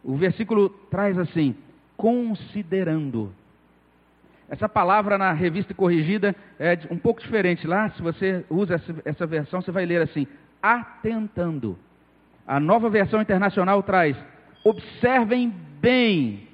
O 0.03 0.17
versículo 0.17 0.69
traz 0.89 1.17
assim: 1.17 1.55
considerando. 2.01 3.31
Essa 4.49 4.67
palavra 4.67 5.19
na 5.19 5.31
revista 5.33 5.71
corrigida 5.71 6.35
é 6.59 6.75
um 6.89 6.97
pouco 6.97 7.21
diferente. 7.21 7.67
Lá, 7.67 7.91
se 7.91 8.01
você 8.01 8.43
usa 8.49 8.81
essa, 9.05 9.27
versão, 9.27 9.61
você 9.61 9.71
vai 9.71 9.85
ler 9.85 10.01
assim: 10.01 10.25
atentando. 10.59 11.77
A 12.47 12.59
nova 12.59 12.89
versão 12.89 13.21
internacional 13.21 13.83
traz: 13.83 14.17
observem 14.65 15.53
bem. 15.79 16.47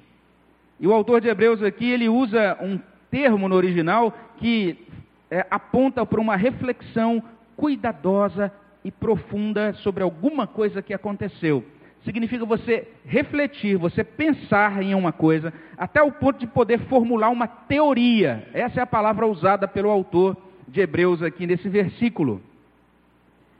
E 0.78 0.86
o 0.86 0.92
autor 0.92 1.22
de 1.22 1.28
Hebreus 1.28 1.62
aqui, 1.62 1.90
ele 1.90 2.10
usa 2.10 2.58
um 2.60 2.78
termo 3.10 3.48
no 3.48 3.54
original 3.54 4.12
que 4.36 4.86
é, 5.30 5.46
aponta 5.50 6.04
para 6.04 6.20
uma 6.20 6.36
reflexão 6.36 7.22
cuidadosa 7.56 8.52
e 8.84 8.90
profunda 8.90 9.72
sobre 9.72 10.02
alguma 10.02 10.46
coisa 10.46 10.82
que 10.82 10.92
aconteceu 10.92 11.64
significa 12.04 12.44
você 12.44 12.88
refletir, 13.04 13.76
você 13.76 14.02
pensar 14.02 14.82
em 14.82 14.94
uma 14.94 15.12
coisa, 15.12 15.52
até 15.76 16.02
o 16.02 16.12
ponto 16.12 16.38
de 16.38 16.46
poder 16.46 16.78
formular 16.80 17.30
uma 17.30 17.46
teoria. 17.46 18.48
Essa 18.52 18.80
é 18.80 18.82
a 18.82 18.86
palavra 18.86 19.26
usada 19.26 19.66
pelo 19.66 19.90
autor 19.90 20.36
de 20.66 20.80
Hebreus 20.80 21.22
aqui 21.22 21.46
nesse 21.46 21.68
versículo. 21.68 22.40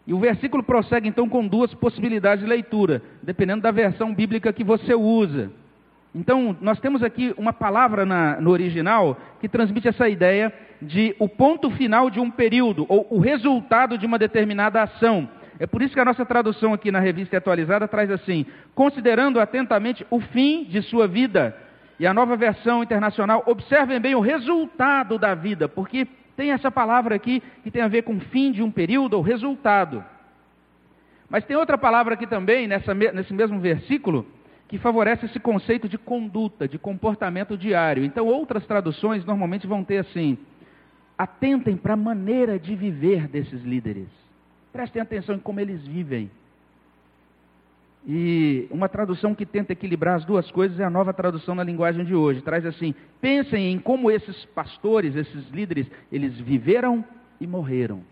E 0.07 0.15
o 0.15 0.19
versículo 0.19 0.63
prossegue 0.63 1.09
então 1.09 1.29
com 1.29 1.47
duas 1.47 1.75
possibilidades 1.75 2.43
de 2.43 2.49
leitura, 2.49 3.03
dependendo 3.23 3.63
da 3.63 3.71
versão 3.71 4.15
bíblica 4.15 4.53
que 4.53 4.65
você 4.65 4.95
usa. 4.95 5.51
Então, 6.15 6.57
nós 6.61 6.81
temos 6.81 7.03
aqui 7.03 7.35
uma 7.37 7.53
palavra 7.53 8.07
na, 8.07 8.41
no 8.41 8.51
original 8.51 9.19
que 9.41 9.49
transmite 9.49 9.89
essa 9.89 10.09
ideia 10.09 10.53
de 10.81 11.15
o 11.19 11.29
ponto 11.29 11.71
final 11.71 12.09
de 12.09 12.19
um 12.19 12.31
período, 12.31 12.87
ou 12.89 13.07
o 13.11 13.19
resultado 13.19 13.99
de 13.99 14.07
uma 14.07 14.19
determinada 14.19 14.83
ação. 14.83 15.29
É 15.61 15.67
por 15.67 15.83
isso 15.83 15.95
que 15.95 16.01
a 16.01 16.05
nossa 16.05 16.25
tradução 16.25 16.73
aqui 16.73 16.91
na 16.91 17.01
revista 17.01 17.37
atualizada 17.37 17.89
traz 17.89 18.11
assim: 18.11 18.47
considerando 18.75 19.41
atentamente 19.41 20.07
o 20.11 20.21
fim 20.21 20.65
de 20.65 20.83
sua 20.83 21.09
vida. 21.09 21.57
E 21.99 22.07
a 22.07 22.15
nova 22.15 22.37
versão 22.37 22.83
internacional, 22.83 23.43
observem 23.47 24.01
bem 24.01 24.15
o 24.15 24.21
resultado 24.21 25.19
da 25.19 25.35
vida, 25.35 25.69
porque 25.69 26.07
tem 26.37 26.53
essa 26.53 26.71
palavra 26.71 27.17
aqui 27.17 27.43
que 27.65 27.71
tem 27.71 27.83
a 27.83 27.89
ver 27.89 28.03
com 28.03 28.21
fim 28.21 28.53
de 28.53 28.63
um 28.63 28.71
período 28.71 29.15
ou 29.15 29.23
resultado. 29.23 30.05
Mas 31.29 31.45
tem 31.45 31.57
outra 31.57 31.77
palavra 31.77 32.15
aqui 32.15 32.27
também, 32.27 32.69
nessa, 32.69 32.95
nesse 32.95 33.35
mesmo 33.35 33.59
versículo, 33.59 34.25
que 34.69 34.79
favorece 34.79 35.27
esse 35.27 35.41
conceito 35.41 35.89
de 35.89 35.99
conduta, 35.99 36.69
de 36.69 36.79
comportamento 36.79 37.59
diário. 37.59 38.05
Então, 38.05 38.27
outras 38.27 38.65
traduções 38.65 39.25
normalmente 39.25 39.67
vão 39.67 39.83
ter 39.83 39.99
assim: 39.99 40.39
atentem 41.19 41.77
para 41.77 41.95
a 41.95 41.97
maneira 41.97 42.61
de 42.61 42.77
viver 42.77 43.27
desses 43.27 43.65
líderes. 43.65 44.28
Prestem 44.73 45.03
atenção 45.03 45.37
em 45.37 45.39
como 45.39 45.61
eles 45.61 45.87
vivem. 45.87 46.31
E 48.07 48.67
uma 48.71 48.89
tradução 48.89 49.35
que 49.35 49.45
tenta 49.45 49.73
equilibrar 49.73 50.17
as 50.17 50.25
duas 50.25 50.51
coisas 50.51 50.79
é 50.81 50.85
a 50.85 50.91
nova 50.91 51.13
tradução 51.13 51.55
na 51.55 51.65
linguagem 51.65 52.05
de 52.05 52.15
hoje. 52.15 52.41
Traz 52.41 52.65
assim: 52.65 52.95
pensem 53.21 53.73
em 53.73 53.79
como 53.79 54.11
esses 54.11 54.45
pastores, 54.47 55.15
esses 55.15 55.49
líderes, 55.51 55.87
eles 56.11 56.39
viveram 56.39 57.05
e 57.41 57.47
morreram. 57.47 58.03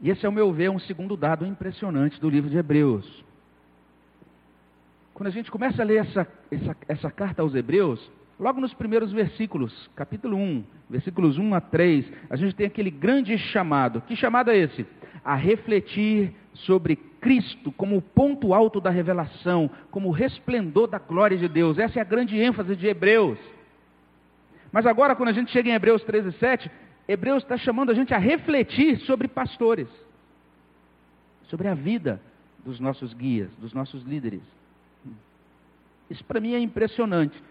E 0.00 0.10
esse, 0.10 0.24
ao 0.24 0.32
meu 0.32 0.52
ver, 0.52 0.64
é 0.64 0.70
um 0.70 0.78
segundo 0.78 1.16
dado 1.16 1.44
impressionante 1.44 2.20
do 2.20 2.30
livro 2.30 2.48
de 2.48 2.56
Hebreus. 2.56 3.24
Quando 5.12 5.26
a 5.26 5.32
gente 5.32 5.50
começa 5.50 5.82
a 5.82 5.84
ler 5.84 6.06
essa, 6.06 6.26
essa, 6.50 6.76
essa 6.86 7.10
carta 7.10 7.42
aos 7.42 7.54
Hebreus, 7.54 8.08
logo 8.38 8.60
nos 8.60 8.72
primeiros 8.74 9.12
versículos, 9.12 9.90
capítulo 9.96 10.36
1, 10.36 10.64
versículos 10.88 11.38
1 11.38 11.54
a 11.54 11.60
3, 11.60 12.12
a 12.30 12.36
gente 12.36 12.54
tem 12.54 12.66
aquele 12.66 12.90
grande 12.90 13.36
chamado. 13.36 14.00
Que 14.02 14.14
chamado 14.14 14.50
é 14.50 14.56
esse? 14.56 14.86
A 15.24 15.34
refletir 15.34 16.32
sobre 16.54 16.96
Cristo 16.96 17.72
como 17.72 17.96
o 17.96 18.02
ponto 18.02 18.54
alto 18.54 18.80
da 18.80 18.90
revelação, 18.90 19.70
como 19.90 20.08
o 20.08 20.12
resplendor 20.12 20.86
da 20.86 20.98
glória 20.98 21.36
de 21.36 21.48
Deus. 21.48 21.78
Essa 21.78 21.98
é 21.98 22.02
a 22.02 22.04
grande 22.04 22.38
ênfase 22.38 22.76
de 22.76 22.86
Hebreus. 22.86 23.38
Mas 24.70 24.86
agora, 24.86 25.16
quando 25.16 25.30
a 25.30 25.32
gente 25.32 25.50
chega 25.50 25.70
em 25.70 25.74
Hebreus 25.74 26.02
13, 26.04 26.32
7, 26.32 26.70
Hebreus 27.08 27.42
está 27.42 27.56
chamando 27.56 27.90
a 27.90 27.94
gente 27.94 28.12
a 28.12 28.18
refletir 28.18 28.98
sobre 29.00 29.26
pastores, 29.26 29.88
sobre 31.44 31.68
a 31.68 31.74
vida 31.74 32.20
dos 32.64 32.78
nossos 32.78 33.14
guias, 33.14 33.50
dos 33.58 33.72
nossos 33.72 34.04
líderes. 34.04 34.42
Isso 36.10 36.24
para 36.24 36.40
mim 36.40 36.54
é 36.54 36.58
impressionante. 36.58 37.42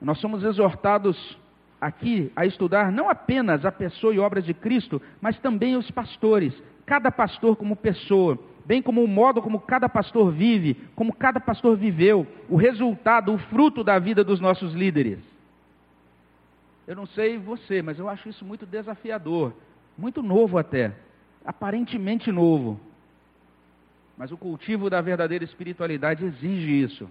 Nós 0.00 0.18
somos 0.20 0.44
exortados 0.44 1.36
aqui 1.80 2.32
a 2.34 2.46
estudar 2.46 2.92
não 2.92 3.08
apenas 3.08 3.64
a 3.64 3.72
pessoa 3.72 4.14
e 4.14 4.18
obras 4.18 4.44
de 4.44 4.54
Cristo, 4.54 5.00
mas 5.20 5.38
também 5.38 5.76
os 5.76 5.90
pastores, 5.90 6.54
cada 6.86 7.10
pastor 7.10 7.56
como 7.56 7.76
pessoa, 7.76 8.38
bem 8.64 8.82
como 8.82 9.02
o 9.02 9.08
modo 9.08 9.42
como 9.42 9.60
cada 9.60 9.88
pastor 9.88 10.30
vive, 10.32 10.74
como 10.94 11.12
cada 11.12 11.40
pastor 11.40 11.76
viveu, 11.76 12.26
o 12.48 12.56
resultado, 12.56 13.32
o 13.32 13.38
fruto 13.38 13.82
da 13.82 13.98
vida 13.98 14.22
dos 14.22 14.40
nossos 14.40 14.72
líderes. 14.72 15.18
Eu 16.86 16.96
não 16.96 17.06
sei 17.06 17.36
você, 17.36 17.82
mas 17.82 17.98
eu 17.98 18.08
acho 18.08 18.28
isso 18.28 18.44
muito 18.44 18.64
desafiador, 18.64 19.52
muito 19.96 20.22
novo 20.22 20.58
até, 20.58 20.92
aparentemente 21.44 22.32
novo. 22.32 22.80
Mas 24.16 24.32
o 24.32 24.36
cultivo 24.36 24.88
da 24.88 25.00
verdadeira 25.00 25.44
espiritualidade 25.44 26.24
exige 26.24 26.82
isso. 26.82 27.08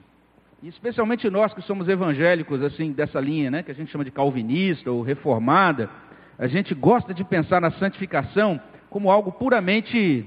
E 0.61 0.67
especialmente 0.67 1.29
nós 1.29 1.53
que 1.53 1.61
somos 1.61 1.87
evangélicos, 1.87 2.63
assim, 2.63 2.91
dessa 2.91 3.19
linha, 3.19 3.51
né, 3.51 3.61
que 3.61 3.69
a 3.69 3.75
gente 3.75 3.91
chama 3.91 4.03
de 4.03 4.09
calvinista 4.09 4.91
ou 4.91 5.03
reformada, 5.03 5.87
a 6.37 6.47
gente 6.47 6.73
gosta 6.73 7.13
de 7.13 7.23
pensar 7.23 7.61
na 7.61 7.69
santificação 7.71 8.59
como 8.89 9.11
algo 9.11 9.31
puramente, 9.31 10.25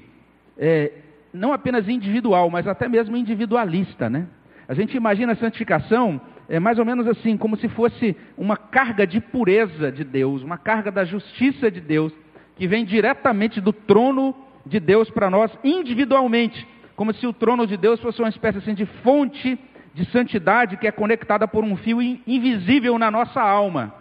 é, 0.57 0.93
não 1.33 1.53
apenas 1.53 1.89
individual, 1.89 2.49
mas 2.49 2.69
até 2.69 2.89
mesmo 2.89 3.17
individualista, 3.17 4.09
né? 4.09 4.29
A 4.69 4.75
gente 4.75 4.97
imagina 4.97 5.33
a 5.33 5.37
santificação 5.37 6.21
é 6.49 6.61
mais 6.61 6.79
ou 6.79 6.85
menos 6.85 7.09
assim, 7.09 7.37
como 7.37 7.57
se 7.57 7.69
fosse 7.69 8.17
uma 8.37 8.57
carga 8.57 9.07
de 9.07 9.21
pureza 9.21 9.91
de 9.91 10.05
Deus, 10.05 10.43
uma 10.43 10.59
carga 10.59 10.91
da 10.91 11.05
justiça 11.05 11.71
de 11.71 11.81
Deus, 11.81 12.13
que 12.57 12.69
vem 12.69 12.85
diretamente 12.85 13.61
do 13.61 13.73
trono 13.73 14.35
de 14.67 14.79
Deus 14.79 15.11
para 15.11 15.31
nós 15.31 15.51
individualmente, 15.65 16.67
como 16.95 17.13
se 17.15 17.27
o 17.27 17.33
trono 17.33 17.67
de 17.67 17.77
Deus 17.77 18.01
fosse 18.01 18.21
uma 18.21 18.29
espécie 18.29 18.59
assim 18.59 18.75
de 18.75 18.85
fonte 18.85 19.59
de 19.95 20.05
santidade 20.11 20.77
que 20.77 20.87
é 20.87 20.93
conectada 20.93 21.47
por 21.49 21.65
um 21.65 21.77
fio 21.77 22.01
invisível 22.01 22.99
na 22.99 23.11
nossa 23.11 23.41
alma. 23.41 23.95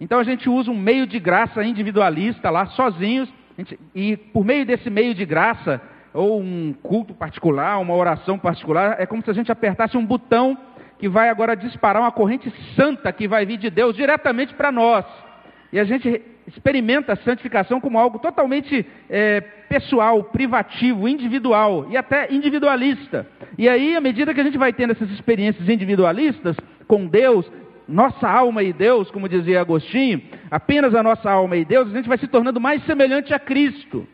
Então 0.00 0.18
a 0.18 0.24
gente 0.24 0.48
usa 0.48 0.70
um 0.70 0.78
meio 0.78 1.06
de 1.06 1.18
graça 1.18 1.64
individualista 1.64 2.50
lá, 2.50 2.66
sozinhos, 2.66 3.32
e 3.94 4.16
por 4.16 4.44
meio 4.44 4.66
desse 4.66 4.90
meio 4.90 5.14
de 5.14 5.24
graça, 5.24 5.80
ou 6.12 6.40
um 6.40 6.74
culto 6.82 7.14
particular, 7.14 7.78
uma 7.78 7.94
oração 7.94 8.38
particular, 8.38 8.96
é 8.98 9.06
como 9.06 9.22
se 9.22 9.30
a 9.30 9.34
gente 9.34 9.50
apertasse 9.50 9.96
um 9.96 10.04
botão 10.04 10.56
que 10.98 11.08
vai 11.08 11.28
agora 11.28 11.56
disparar 11.56 12.02
uma 12.02 12.12
corrente 12.12 12.52
santa 12.74 13.12
que 13.12 13.28
vai 13.28 13.44
vir 13.44 13.58
de 13.58 13.70
Deus 13.70 13.96
diretamente 13.96 14.54
para 14.54 14.72
nós. 14.72 15.04
E 15.72 15.78
a 15.78 15.84
gente 15.84 16.22
experimenta 16.46 17.12
a 17.12 17.16
santificação 17.16 17.80
como 17.80 17.98
algo 17.98 18.18
totalmente 18.18 18.86
é, 19.10 19.40
pessoal, 19.40 20.22
privativo, 20.24 21.08
individual 21.08 21.86
e 21.90 21.96
até 21.96 22.32
individualista. 22.32 23.26
E 23.58 23.68
aí, 23.68 23.96
à 23.96 24.00
medida 24.00 24.32
que 24.32 24.40
a 24.40 24.44
gente 24.44 24.58
vai 24.58 24.72
tendo 24.72 24.92
essas 24.92 25.10
experiências 25.10 25.68
individualistas 25.68 26.56
com 26.86 27.06
Deus, 27.06 27.50
nossa 27.88 28.28
alma 28.28 28.62
e 28.62 28.72
Deus, 28.72 29.10
como 29.10 29.28
dizia 29.28 29.60
Agostinho, 29.60 30.22
apenas 30.50 30.94
a 30.94 31.02
nossa 31.02 31.30
alma 31.30 31.56
e 31.56 31.64
Deus, 31.64 31.88
a 31.88 31.96
gente 31.96 32.08
vai 32.08 32.18
se 32.18 32.28
tornando 32.28 32.60
mais 32.60 32.84
semelhante 32.84 33.34
a 33.34 33.38
Cristo. 33.38 34.06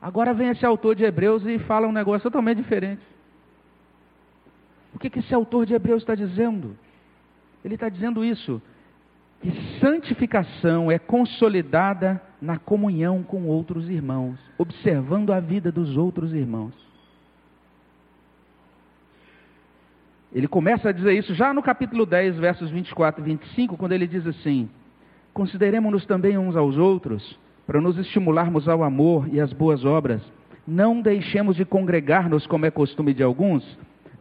Agora 0.00 0.34
vem 0.34 0.50
esse 0.50 0.64
autor 0.64 0.94
de 0.94 1.04
Hebreus 1.04 1.44
e 1.46 1.58
fala 1.60 1.86
um 1.86 1.92
negócio 1.92 2.22
totalmente 2.22 2.58
diferente. 2.58 3.02
O 4.94 4.98
que, 4.98 5.10
que 5.10 5.18
esse 5.18 5.34
autor 5.34 5.66
de 5.66 5.74
Hebreus 5.74 6.02
está 6.02 6.14
dizendo? 6.14 6.76
Ele 7.64 7.74
está 7.74 7.88
dizendo 7.88 8.24
isso, 8.24 8.62
que 9.50 9.78
santificação 9.78 10.90
é 10.90 10.98
consolidada 10.98 12.20
na 12.42 12.58
comunhão 12.58 13.22
com 13.22 13.46
outros 13.46 13.88
irmãos, 13.88 14.38
observando 14.58 15.32
a 15.32 15.38
vida 15.38 15.70
dos 15.70 15.96
outros 15.96 16.32
irmãos. 16.32 16.72
Ele 20.32 20.48
começa 20.48 20.88
a 20.88 20.92
dizer 20.92 21.12
isso 21.12 21.32
já 21.34 21.54
no 21.54 21.62
capítulo 21.62 22.04
10, 22.04 22.38
versos 22.38 22.70
24 22.70 23.22
e 23.22 23.24
25, 23.24 23.76
quando 23.76 23.92
ele 23.92 24.06
diz 24.06 24.26
assim: 24.26 24.68
Consideremos-nos 25.32 26.04
também 26.04 26.36
uns 26.36 26.56
aos 26.56 26.76
outros, 26.76 27.38
para 27.66 27.80
nos 27.80 27.96
estimularmos 27.96 28.68
ao 28.68 28.82
amor 28.82 29.28
e 29.32 29.40
às 29.40 29.52
boas 29.52 29.84
obras. 29.84 30.20
Não 30.66 31.00
deixemos 31.00 31.54
de 31.54 31.64
congregar-nos, 31.64 32.46
como 32.46 32.66
é 32.66 32.70
costume 32.70 33.14
de 33.14 33.22
alguns, 33.22 33.64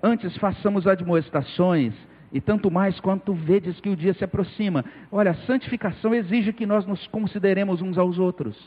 Antes 0.06 0.38
façamos 0.38 0.86
admoestações, 0.86 1.92
e 2.36 2.42
tanto 2.42 2.70
mais 2.70 3.00
quanto 3.00 3.34
vedes 3.34 3.80
que 3.80 3.88
o 3.88 3.96
dia 3.96 4.14
se 4.14 4.22
aproxima. 4.22 4.84
Olha, 5.10 5.32
a 5.32 5.36
santificação 5.46 6.14
exige 6.14 6.52
que 6.52 6.66
nós 6.66 6.86
nos 6.86 7.08
consideremos 7.08 7.82
uns 7.82 7.98
aos 7.98 8.20
outros, 8.20 8.58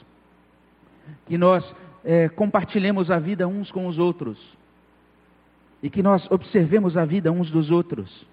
que 1.26 1.36
nós 1.36 1.62
é, 2.02 2.30
compartilhemos 2.30 3.10
a 3.10 3.18
vida 3.18 3.46
uns 3.46 3.70
com 3.70 3.86
os 3.86 3.98
outros, 3.98 4.38
e 5.82 5.90
que 5.90 6.02
nós 6.02 6.26
observemos 6.30 6.96
a 6.96 7.04
vida 7.04 7.30
uns 7.30 7.50
dos 7.50 7.70
outros, 7.70 8.26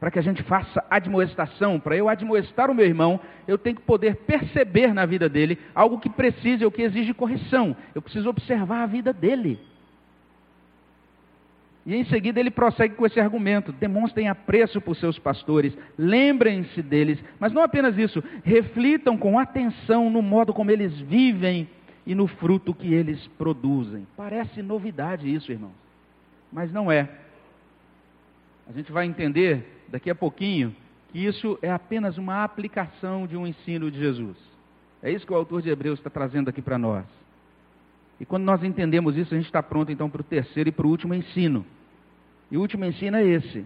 para 0.00 0.10
que 0.10 0.18
a 0.18 0.22
gente 0.22 0.42
faça 0.44 0.82
admoestação. 0.88 1.78
Para 1.78 1.98
eu 1.98 2.08
admoestar 2.08 2.70
o 2.70 2.74
meu 2.74 2.86
irmão, 2.86 3.20
eu 3.46 3.58
tenho 3.58 3.76
que 3.76 3.82
poder 3.82 4.16
perceber 4.16 4.94
na 4.94 5.04
vida 5.04 5.28
dele 5.28 5.58
algo 5.74 6.00
que 6.00 6.08
precise 6.08 6.64
ou 6.64 6.70
que 6.70 6.80
exige 6.80 7.12
correção. 7.12 7.76
Eu 7.94 8.00
preciso 8.00 8.30
observar 8.30 8.84
a 8.84 8.86
vida 8.86 9.12
dele. 9.12 9.60
E 11.86 11.94
em 11.94 12.04
seguida 12.04 12.38
ele 12.38 12.50
prossegue 12.50 12.94
com 12.94 13.06
esse 13.06 13.18
argumento: 13.18 13.72
demonstrem 13.72 14.28
apreço 14.28 14.80
por 14.80 14.94
seus 14.96 15.18
pastores, 15.18 15.76
lembrem-se 15.98 16.82
deles, 16.82 17.18
mas 17.38 17.52
não 17.52 17.62
apenas 17.62 17.96
isso, 17.96 18.22
reflitam 18.44 19.16
com 19.16 19.38
atenção 19.38 20.10
no 20.10 20.20
modo 20.20 20.52
como 20.52 20.70
eles 20.70 20.98
vivem 21.00 21.68
e 22.06 22.14
no 22.14 22.26
fruto 22.26 22.74
que 22.74 22.92
eles 22.92 23.26
produzem. 23.38 24.06
Parece 24.16 24.62
novidade 24.62 25.32
isso, 25.32 25.50
irmãos, 25.50 25.72
mas 26.52 26.72
não 26.72 26.90
é. 26.90 27.08
A 28.68 28.72
gente 28.72 28.92
vai 28.92 29.06
entender 29.06 29.84
daqui 29.88 30.10
a 30.10 30.14
pouquinho 30.14 30.74
que 31.10 31.24
isso 31.24 31.58
é 31.60 31.70
apenas 31.70 32.18
uma 32.18 32.44
aplicação 32.44 33.26
de 33.26 33.36
um 33.36 33.46
ensino 33.46 33.90
de 33.90 33.98
Jesus. 33.98 34.36
É 35.02 35.10
isso 35.10 35.26
que 35.26 35.32
o 35.32 35.36
autor 35.36 35.62
de 35.62 35.70
Hebreus 35.70 35.98
está 35.98 36.10
trazendo 36.10 36.48
aqui 36.50 36.62
para 36.62 36.78
nós. 36.78 37.04
E 38.20 38.26
quando 38.26 38.44
nós 38.44 38.62
entendemos 38.62 39.16
isso, 39.16 39.34
a 39.34 39.36
gente 39.38 39.46
está 39.46 39.62
pronto 39.62 39.90
então 39.90 40.10
para 40.10 40.20
o 40.20 40.24
terceiro 40.24 40.68
e 40.68 40.72
para 40.72 40.86
o 40.86 40.90
último 40.90 41.14
ensino. 41.14 41.64
E 42.50 42.56
o 42.56 42.60
último 42.60 42.84
ensino 42.84 43.16
é 43.16 43.24
esse: 43.24 43.64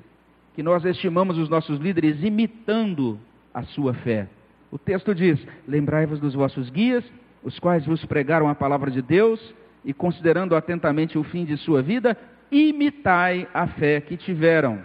que 0.55 0.63
nós 0.63 0.85
estimamos 0.85 1.37
os 1.37 1.49
nossos 1.49 1.81
líderes 1.81 2.23
imitando 2.23 3.19
a 3.53 3.65
sua 3.65 3.93
fé. 3.93 4.29
O 4.71 4.79
texto 4.79 5.15
diz: 5.15 5.45
Lembrai-vos 5.67 6.21
dos 6.21 6.35
vossos 6.35 6.71
guias, 6.71 7.05
os 7.43 7.59
quais 7.59 7.85
vos 7.85 8.05
pregaram 8.05 8.49
a 8.49 8.55
palavra 8.55 8.91
de 8.91 9.03
Deus, 9.03 9.55
e 9.85 9.93
considerando 9.93 10.55
atentamente 10.55 11.19
o 11.19 11.25
fim 11.25 11.45
de 11.45 11.57
sua 11.57 11.83
vida, 11.83 12.17
imitai 12.51 13.49
a 13.53 13.67
fé 13.67 14.01
que 14.01 14.17
tiveram. 14.17 14.81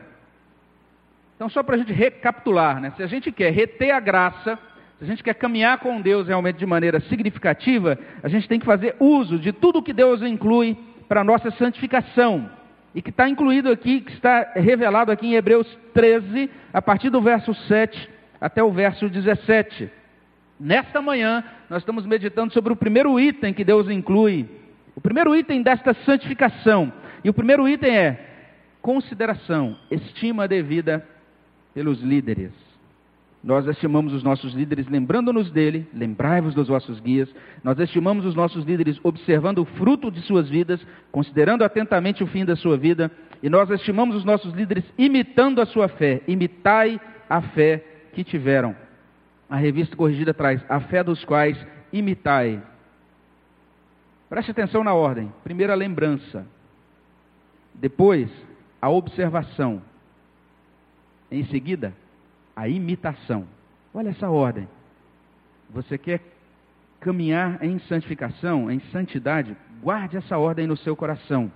Então, 1.35 1.47
só 1.47 1.63
para 1.63 1.75
a 1.75 1.77
gente 1.77 1.93
recapitular, 1.93 2.81
né? 2.81 2.91
se 2.97 3.03
a 3.03 3.07
gente 3.07 3.31
quer 3.31 3.53
reter 3.53 3.91
a 3.91 3.99
graça, 3.99 4.59
se 4.99 5.05
a 5.05 5.07
gente 5.07 5.23
quer 5.23 5.33
caminhar 5.33 5.79
com 5.79 6.01
Deus 6.01 6.27
realmente 6.27 6.57
de 6.57 6.65
maneira 6.65 6.99
significativa, 6.99 7.97
a 8.21 8.27
gente 8.27 8.49
tem 8.49 8.59
que 8.59 8.65
fazer 8.65 8.97
uso 8.99 9.39
de 9.39 9.53
tudo 9.53 9.81
que 9.81 9.93
Deus 9.93 10.21
inclui 10.21 10.77
para 11.07 11.21
a 11.21 11.23
nossa 11.23 11.49
santificação 11.51 12.49
e 12.93 13.01
que 13.01 13.09
está 13.09 13.29
incluído 13.29 13.71
aqui, 13.71 14.01
que 14.01 14.11
está 14.11 14.51
revelado 14.55 15.09
aqui 15.09 15.27
em 15.27 15.35
Hebreus 15.35 15.65
13, 15.93 16.49
a 16.73 16.81
partir 16.81 17.09
do 17.09 17.21
verso 17.21 17.53
7 17.53 18.09
até 18.41 18.61
o 18.61 18.73
verso 18.73 19.07
17. 19.07 19.89
Nesta 20.59 21.01
manhã, 21.01 21.45
nós 21.69 21.81
estamos 21.81 22.05
meditando 22.05 22.51
sobre 22.51 22.73
o 22.73 22.75
primeiro 22.75 23.17
item 23.17 23.53
que 23.53 23.63
Deus 23.63 23.89
inclui, 23.89 24.49
o 24.97 24.99
primeiro 24.99 25.33
item 25.33 25.61
desta 25.61 25.93
santificação. 26.05 26.91
E 27.23 27.29
o 27.29 27.33
primeiro 27.33 27.69
item 27.69 27.95
é 27.95 28.19
consideração, 28.81 29.77
estima 29.89 30.45
devida 30.45 31.07
pelos 31.73 32.01
líderes. 32.01 32.68
Nós 33.41 33.65
estimamos 33.67 34.13
os 34.13 34.21
nossos 34.21 34.53
líderes 34.53 34.87
lembrando-nos 34.89 35.49
dele, 35.49 35.87
lembrai-vos 35.93 36.53
dos 36.53 36.67
vossos 36.67 36.99
guias. 36.99 37.33
Nós 37.63 37.79
estimamos 37.79 38.25
os 38.25 38.35
nossos 38.35 38.65
líderes 38.65 38.99
observando 39.01 39.59
o 39.59 39.65
fruto 39.65 40.11
de 40.11 40.21
suas 40.21 40.49
vidas, 40.49 40.85
considerando 41.09 41.63
atentamente 41.63 42.21
o 42.21 42.27
fim 42.27 42.43
da 42.43 42.57
sua 42.57 42.77
vida. 42.77 43.09
E 43.41 43.49
nós 43.49 43.69
estimamos 43.69 44.17
os 44.17 44.25
nossos 44.25 44.53
líderes 44.53 44.83
imitando 44.97 45.61
a 45.61 45.65
sua 45.65 45.87
fé. 45.87 46.21
Imitai 46.27 46.99
a 47.29 47.41
fé 47.41 47.83
que 48.13 48.25
tiveram. 48.25 48.75
A 49.49 49.55
revista 49.55 49.95
corrigida 49.95 50.33
traz 50.33 50.61
a 50.67 50.81
fé 50.81 51.01
dos 51.01 51.23
quais 51.23 51.57
imitai. 51.93 52.61
Preste 54.29 54.51
atenção 54.51 54.83
na 54.83 54.93
ordem. 54.93 55.31
Primeiro 55.45 55.71
a 55.71 55.75
lembrança. 55.77 56.45
Depois 57.73 58.29
a 58.81 58.89
observação. 58.89 59.81
Em 61.31 61.45
seguida, 61.45 61.93
a 62.59 62.67
imitação. 62.67 63.47
Olha 63.93 64.09
essa 64.09 64.29
ordem. 64.29 64.67
Você 65.69 65.97
quer 65.97 66.19
caminhar 66.99 67.63
em 67.63 67.79
santificação, 67.79 68.69
em 68.69 68.81
santidade? 68.91 69.55
Guarde 69.81 70.17
essa 70.17 70.37
ordem 70.37 70.67
no 70.67 70.75
seu 70.75 70.93
coração. 70.93 71.49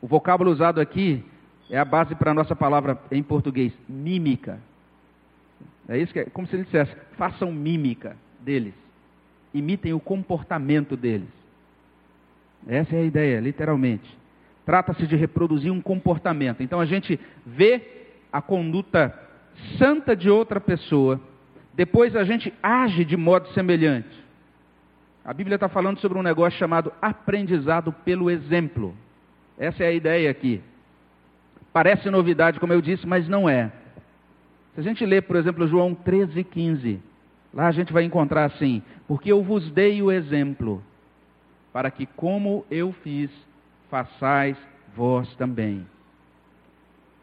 O 0.00 0.06
vocábulo 0.06 0.50
usado 0.50 0.80
aqui 0.80 1.22
é 1.68 1.78
a 1.78 1.84
base 1.84 2.14
para 2.14 2.30
a 2.30 2.34
nossa 2.34 2.56
palavra 2.56 2.98
em 3.10 3.22
português, 3.22 3.70
mímica. 3.86 4.58
É 5.86 5.98
isso 5.98 6.10
que 6.10 6.20
é, 6.20 6.24
como 6.24 6.46
se 6.46 6.56
ele 6.56 6.64
dissesse, 6.64 6.96
façam 7.18 7.52
mímica 7.52 8.16
deles. 8.40 8.72
Imitem 9.52 9.92
o 9.92 10.00
comportamento 10.00 10.96
deles. 10.96 11.28
Essa 12.66 12.96
é 12.96 13.00
a 13.00 13.04
ideia, 13.04 13.40
literalmente. 13.40 14.16
Trata-se 14.64 15.06
de 15.06 15.16
reproduzir 15.16 15.70
um 15.70 15.82
comportamento. 15.82 16.62
Então 16.62 16.80
a 16.80 16.86
gente 16.86 17.20
vê 17.44 18.14
a 18.32 18.40
conduta 18.40 19.25
santa 19.78 20.16
de 20.16 20.30
outra 20.30 20.60
pessoa, 20.60 21.20
depois 21.74 22.16
a 22.16 22.24
gente 22.24 22.52
age 22.62 23.04
de 23.04 23.16
modo 23.16 23.48
semelhante. 23.48 24.24
A 25.24 25.32
Bíblia 25.34 25.56
está 25.56 25.68
falando 25.68 25.98
sobre 25.98 26.16
um 26.16 26.22
negócio 26.22 26.58
chamado 26.58 26.92
aprendizado 27.02 27.92
pelo 27.92 28.30
exemplo. 28.30 28.94
Essa 29.58 29.84
é 29.84 29.88
a 29.88 29.92
ideia 29.92 30.30
aqui. 30.30 30.62
Parece 31.72 32.08
novidade, 32.08 32.60
como 32.60 32.72
eu 32.72 32.80
disse, 32.80 33.06
mas 33.06 33.28
não 33.28 33.48
é. 33.48 33.70
Se 34.74 34.80
a 34.80 34.82
gente 34.82 35.04
ler, 35.04 35.22
por 35.22 35.36
exemplo, 35.36 35.66
João 35.66 35.94
13, 35.94 36.44
15, 36.44 37.00
lá 37.52 37.66
a 37.66 37.72
gente 37.72 37.92
vai 37.92 38.04
encontrar 38.04 38.44
assim: 38.44 38.82
Porque 39.08 39.32
eu 39.32 39.42
vos 39.42 39.70
dei 39.70 40.00
o 40.00 40.12
exemplo, 40.12 40.82
para 41.72 41.90
que, 41.90 42.06
como 42.06 42.64
eu 42.70 42.92
fiz, 43.02 43.30
façais 43.90 44.56
vós 44.94 45.34
também. 45.36 45.86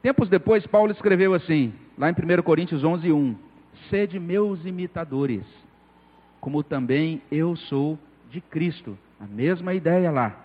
Tempos 0.02 0.30
depois, 0.30 0.67
Paulo 0.67 0.91
escreveu 0.91 1.34
assim: 1.34 1.74
lá 1.98 2.10
em 2.10 2.14
1 2.14 2.42
Coríntios 2.42 2.84
11, 2.84 3.12
1. 3.12 3.36
Sede 3.90 4.20
meus 4.20 4.66
imitadores, 4.66 5.44
como 6.40 6.64
também 6.64 7.22
eu 7.32 7.56
sou 7.56 7.98
de 8.30 8.42
Cristo. 8.42 8.98
A 9.20 9.26
mesma 9.26 9.74
ideia 9.74 10.12
lá. 10.12 10.36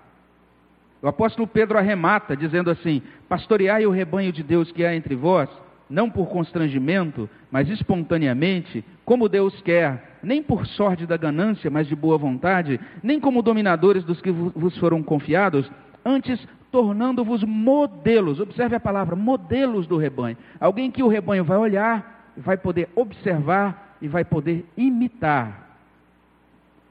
O 1.00 1.08
apóstolo 1.08 1.46
Pedro 1.46 1.78
arremata 1.78 2.36
dizendo 2.36 2.70
assim: 2.70 3.02
Pastoreai 3.28 3.86
o 3.86 3.90
rebanho 3.90 4.32
de 4.32 4.42
Deus 4.42 4.72
que 4.72 4.84
há 4.84 4.94
entre 4.94 5.14
vós, 5.14 5.48
não 5.88 6.10
por 6.10 6.28
constrangimento, 6.28 7.28
mas 7.50 7.68
espontaneamente, 7.68 8.84
como 9.04 9.28
Deus 9.28 9.60
quer, 9.62 10.18
nem 10.22 10.42
por 10.42 10.66
sorte 10.66 11.06
da 11.06 11.16
ganância, 11.16 11.70
mas 11.70 11.86
de 11.86 11.94
boa 11.94 12.18
vontade, 12.18 12.80
nem 13.02 13.20
como 13.20 13.42
dominadores 13.42 14.04
dos 14.04 14.20
que 14.20 14.30
vos 14.30 14.76
foram 14.78 15.02
confiados, 15.02 15.70
antes 16.04 16.38
tornando-vos 16.70 17.42
modelos. 17.44 18.40
Observe 18.40 18.76
a 18.76 18.80
palavra, 18.80 19.16
modelos 19.16 19.86
do 19.86 19.96
rebanho. 19.96 20.36
Alguém 20.60 20.90
que 20.90 21.02
o 21.02 21.08
rebanho 21.08 21.44
vai 21.44 21.58
olhar, 21.58 22.32
vai 22.36 22.56
poder 22.56 22.88
observar 22.94 23.96
e 24.00 24.08
vai 24.08 24.24
poder 24.24 24.66
imitar. 24.76 25.76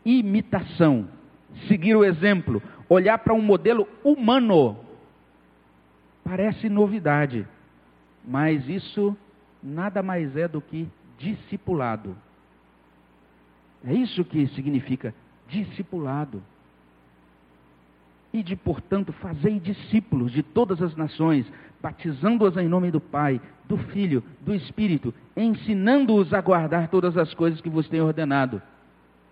Imitação. 0.05 1.07
Seguir 1.67 1.95
o 1.95 2.03
exemplo. 2.03 2.61
Olhar 2.89 3.17
para 3.19 3.33
um 3.33 3.41
modelo 3.41 3.87
humano. 4.03 4.77
Parece 6.23 6.67
novidade, 6.67 7.47
mas 8.25 8.67
isso 8.67 9.15
nada 9.63 10.03
mais 10.03 10.35
é 10.35 10.47
do 10.47 10.59
que 10.59 10.87
discipulado. 11.17 12.15
É 13.85 13.93
isso 13.93 14.25
que 14.25 14.47
significa 14.47 15.13
discipulado. 15.47 16.43
Ide, 18.37 18.55
portanto, 18.55 19.11
fazei 19.13 19.59
discípulos 19.59 20.31
de 20.31 20.43
todas 20.43 20.79
as 20.79 20.95
nações, 20.95 21.51
batizando-os 21.81 22.55
em 22.55 22.67
nome 22.67 22.91
do 22.91 23.01
Pai, 23.01 23.41
do 23.65 23.77
Filho, 23.77 24.23
do 24.41 24.53
Espírito, 24.53 25.11
ensinando-os 25.35 26.31
a 26.31 26.39
guardar 26.39 26.87
todas 26.89 27.17
as 27.17 27.33
coisas 27.33 27.59
que 27.59 27.69
vos 27.69 27.89
tenho 27.89 28.05
ordenado. 28.05 28.61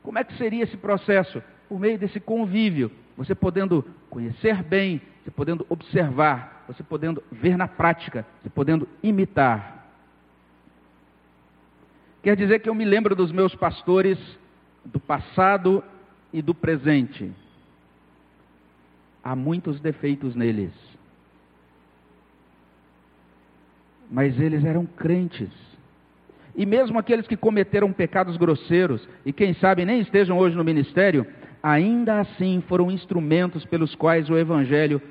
Como 0.02 0.18
é 0.18 0.24
que 0.24 0.36
seria 0.38 0.64
esse 0.64 0.76
processo? 0.76 1.44
Por 1.70 1.80
meio 1.80 2.00
desse 2.00 2.20
convívio, 2.20 2.92
você 3.16 3.36
podendo 3.36 3.86
conhecer 4.10 4.64
bem, 4.64 5.00
você 5.24 5.30
podendo 5.30 5.68
observar, 5.70 6.66
você 6.68 6.82
podendo 6.82 7.22
ver 7.32 7.56
na 7.56 7.68
prática, 7.68 8.26
você 8.42 8.50
podendo 8.50 8.90
imitar. 9.04 9.86
Quer 12.24 12.36
dizer 12.36 12.60
que 12.60 12.70
eu 12.70 12.74
me 12.74 12.86
lembro 12.86 13.16
dos 13.16 13.32
meus 13.32 13.54
pastores 13.54 14.18
do 14.84 15.00
passado 15.00 15.84
e 16.34 16.42
do 16.42 16.56
presente 16.56 17.32
há 19.26 19.36
muitos 19.36 19.80
defeitos 19.80 20.36
neles. 20.36 20.72
Mas 24.12 24.40
eles 24.40 24.64
eram 24.64 24.86
crentes. 24.86 25.50
E 26.56 26.64
mesmo 26.64 27.00
aqueles 27.00 27.26
que 27.26 27.36
cometeram 27.36 27.92
pecados 27.92 28.38
grosseiros, 28.38 29.06
e 29.26 29.34
quem 29.34 29.56
sabe 29.56 29.84
nem 29.84 30.00
estejam 30.00 30.38
hoje 30.38 30.56
no 30.56 30.64
ministério, 30.64 31.26
ainda 31.64 32.20
assim 32.20 32.64
foram 32.68 32.92
instrumentos 32.92 33.66
pelos 33.66 33.96
quais 33.96 34.30
o 34.30 34.38
Evangelho 34.38 35.02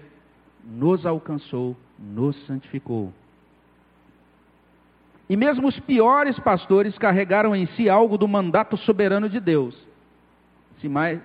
nos 0.64 1.04
alcançou, 1.04 1.76
nos 1.98 2.36
santificou. 2.46 3.12
E 5.28 5.36
mesmo 5.36 5.66
os 5.66 5.78
piores 5.80 6.38
pastores 6.38 6.96
carregaram 6.96 7.56
em 7.56 7.66
si 7.66 7.88
algo 7.90 8.16
do 8.16 8.28
mandato 8.28 8.76
soberano 8.76 9.28
de 9.28 9.40
Deus, 9.40 9.76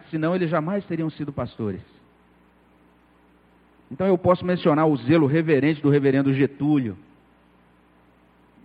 senão 0.09 0.35
eles 0.35 0.49
jamais 0.49 0.83
teriam 0.85 1.09
sido 1.11 1.31
pastores. 1.31 1.98
Então 3.91 4.05
eu 4.07 4.17
posso 4.17 4.45
mencionar 4.45 4.87
o 4.87 4.95
zelo 4.97 5.25
reverente 5.25 5.81
do 5.81 5.89
reverendo 5.89 6.33
Getúlio. 6.33 6.97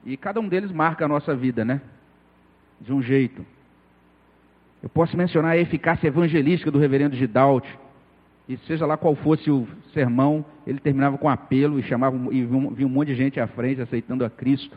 E 0.05 0.17
cada 0.17 0.39
um 0.41 0.49
deles 0.49 0.71
marca 0.71 1.05
a 1.05 1.09
nossa 1.09 1.35
vida, 1.35 1.65
né? 1.65 1.81
De 2.81 2.93
um 2.93 3.03
jeito. 3.03 3.45
Eu 4.83 4.89
posso 4.91 5.17
mencionar 5.17 5.53
a 5.53 5.59
eficácia 5.59 6.09
evangelística 6.09 6.71
do 6.71 6.79
reverendo 6.79 7.17
Gidalt. 7.17 7.65
E 8.47 8.59
seja 8.67 8.85
lá 8.85 8.99
qual 8.99 9.15
fosse 9.15 9.51
o 9.51 9.67
sermão, 9.95 10.45
ele 10.67 10.79
terminava 10.79 11.17
com 11.17 11.31
apelo 11.31 11.81
e 11.81 11.83
chamava 11.83 12.15
e 12.31 12.45
vinha 12.45 12.87
um 12.87 12.91
monte 12.91 13.09
de 13.09 13.15
gente 13.15 13.41
à 13.41 13.47
frente 13.47 13.81
aceitando 13.81 14.23
a 14.23 14.29
Cristo. 14.29 14.77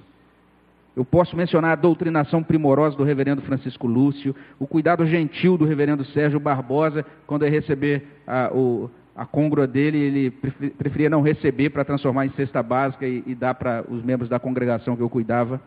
Eu 0.95 1.03
posso 1.03 1.35
mencionar 1.35 1.73
a 1.73 1.75
doutrinação 1.75 2.41
primorosa 2.41 2.95
do 2.95 3.03
reverendo 3.03 3.41
Francisco 3.41 3.85
Lúcio, 3.85 4.33
o 4.57 4.65
cuidado 4.65 5.05
gentil 5.05 5.57
do 5.57 5.65
reverendo 5.65 6.05
Sérgio 6.05 6.39
Barbosa, 6.39 7.05
quando 7.27 7.45
ia 7.45 7.51
receber 7.51 8.07
a, 8.25 8.49
o, 8.51 8.89
a 9.17 9.25
congro 9.25 9.65
dele 9.65 9.97
ele 9.97 10.31
preferia 10.77 11.09
não 11.09 11.23
receber 11.23 11.71
para 11.71 11.83
transformar 11.83 12.27
em 12.27 12.29
cesta 12.33 12.61
básica 12.61 13.07
e, 13.07 13.23
e 13.25 13.33
dar 13.33 13.55
para 13.55 13.83
os 13.89 14.03
membros 14.03 14.29
da 14.29 14.39
congregação 14.39 14.95
que 14.95 15.01
eu 15.01 15.09
cuidava. 15.09 15.59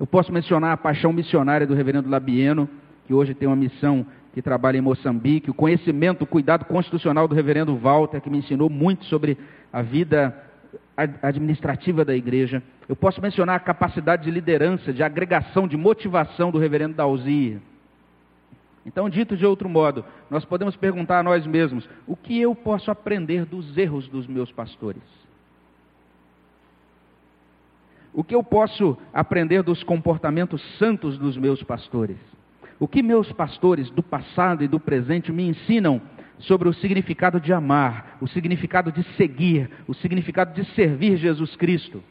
Eu 0.00 0.06
posso 0.06 0.32
mencionar 0.32 0.72
a 0.72 0.76
paixão 0.76 1.12
missionária 1.12 1.64
do 1.64 1.74
reverendo 1.74 2.10
Labieno, 2.10 2.68
que 3.06 3.14
hoje 3.14 3.34
tem 3.34 3.46
uma 3.46 3.54
missão 3.54 4.04
que 4.34 4.42
trabalha 4.42 4.78
em 4.78 4.80
Moçambique, 4.80 5.48
o 5.48 5.54
conhecimento, 5.54 6.22
o 6.22 6.26
cuidado 6.26 6.64
constitucional 6.64 7.28
do 7.28 7.36
reverendo 7.36 7.76
Walter, 7.76 8.20
que 8.20 8.28
me 8.28 8.38
ensinou 8.38 8.68
muito 8.68 9.04
sobre 9.04 9.38
a 9.72 9.80
vida 9.80 10.36
administrativa 11.22 12.04
da 12.04 12.16
igreja. 12.16 12.60
Eu 12.88 12.96
posso 12.96 13.22
mencionar 13.22 13.54
a 13.54 13.60
capacidade 13.60 14.24
de 14.24 14.30
liderança, 14.30 14.92
de 14.92 15.04
agregação, 15.04 15.68
de 15.68 15.76
motivação 15.76 16.50
do 16.50 16.58
reverendo 16.58 16.96
Dalzia. 16.96 17.62
Então, 18.92 19.08
dito 19.08 19.36
de 19.36 19.46
outro 19.46 19.68
modo, 19.68 20.04
nós 20.28 20.44
podemos 20.44 20.74
perguntar 20.74 21.20
a 21.20 21.22
nós 21.22 21.46
mesmos: 21.46 21.88
o 22.08 22.16
que 22.16 22.40
eu 22.40 22.56
posso 22.56 22.90
aprender 22.90 23.44
dos 23.44 23.78
erros 23.78 24.08
dos 24.08 24.26
meus 24.26 24.50
pastores? 24.50 25.04
O 28.12 28.24
que 28.24 28.34
eu 28.34 28.42
posso 28.42 28.98
aprender 29.14 29.62
dos 29.62 29.84
comportamentos 29.84 30.60
santos 30.76 31.16
dos 31.16 31.36
meus 31.36 31.62
pastores? 31.62 32.16
O 32.80 32.88
que 32.88 33.00
meus 33.00 33.30
pastores 33.30 33.88
do 33.90 34.02
passado 34.02 34.64
e 34.64 34.68
do 34.68 34.80
presente 34.80 35.30
me 35.30 35.46
ensinam 35.46 36.02
sobre 36.40 36.68
o 36.68 36.74
significado 36.74 37.38
de 37.38 37.52
amar, 37.52 38.18
o 38.20 38.26
significado 38.26 38.90
de 38.90 39.04
seguir, 39.14 39.70
o 39.86 39.94
significado 39.94 40.52
de 40.52 40.68
servir 40.74 41.16
Jesus 41.16 41.54
Cristo? 41.54 42.02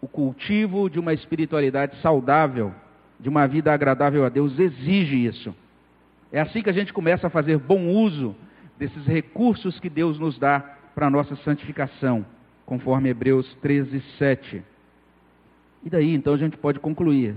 O 0.00 0.08
cultivo 0.08 0.88
de 0.88 0.98
uma 0.98 1.12
espiritualidade 1.12 2.00
saudável, 2.00 2.72
de 3.18 3.28
uma 3.28 3.46
vida 3.46 3.70
agradável 3.70 4.24
a 4.24 4.30
Deus, 4.30 4.58
exige 4.58 5.26
isso. 5.26 5.54
É 6.32 6.40
assim 6.40 6.62
que 6.62 6.70
a 6.70 6.72
gente 6.72 6.92
começa 6.92 7.26
a 7.26 7.30
fazer 7.30 7.58
bom 7.58 7.88
uso 7.88 8.36
desses 8.78 9.04
recursos 9.06 9.78
que 9.80 9.90
Deus 9.90 10.18
nos 10.18 10.38
dá 10.38 10.60
para 10.94 11.06
a 11.06 11.10
nossa 11.10 11.36
santificação. 11.36 12.24
conforme 12.66 13.08
Hebreus 13.08 13.52
13, 13.60 14.00
7. 14.16 14.62
E 15.82 15.90
daí 15.90 16.14
então 16.14 16.34
a 16.34 16.36
gente 16.36 16.56
pode 16.56 16.78
concluir. 16.78 17.34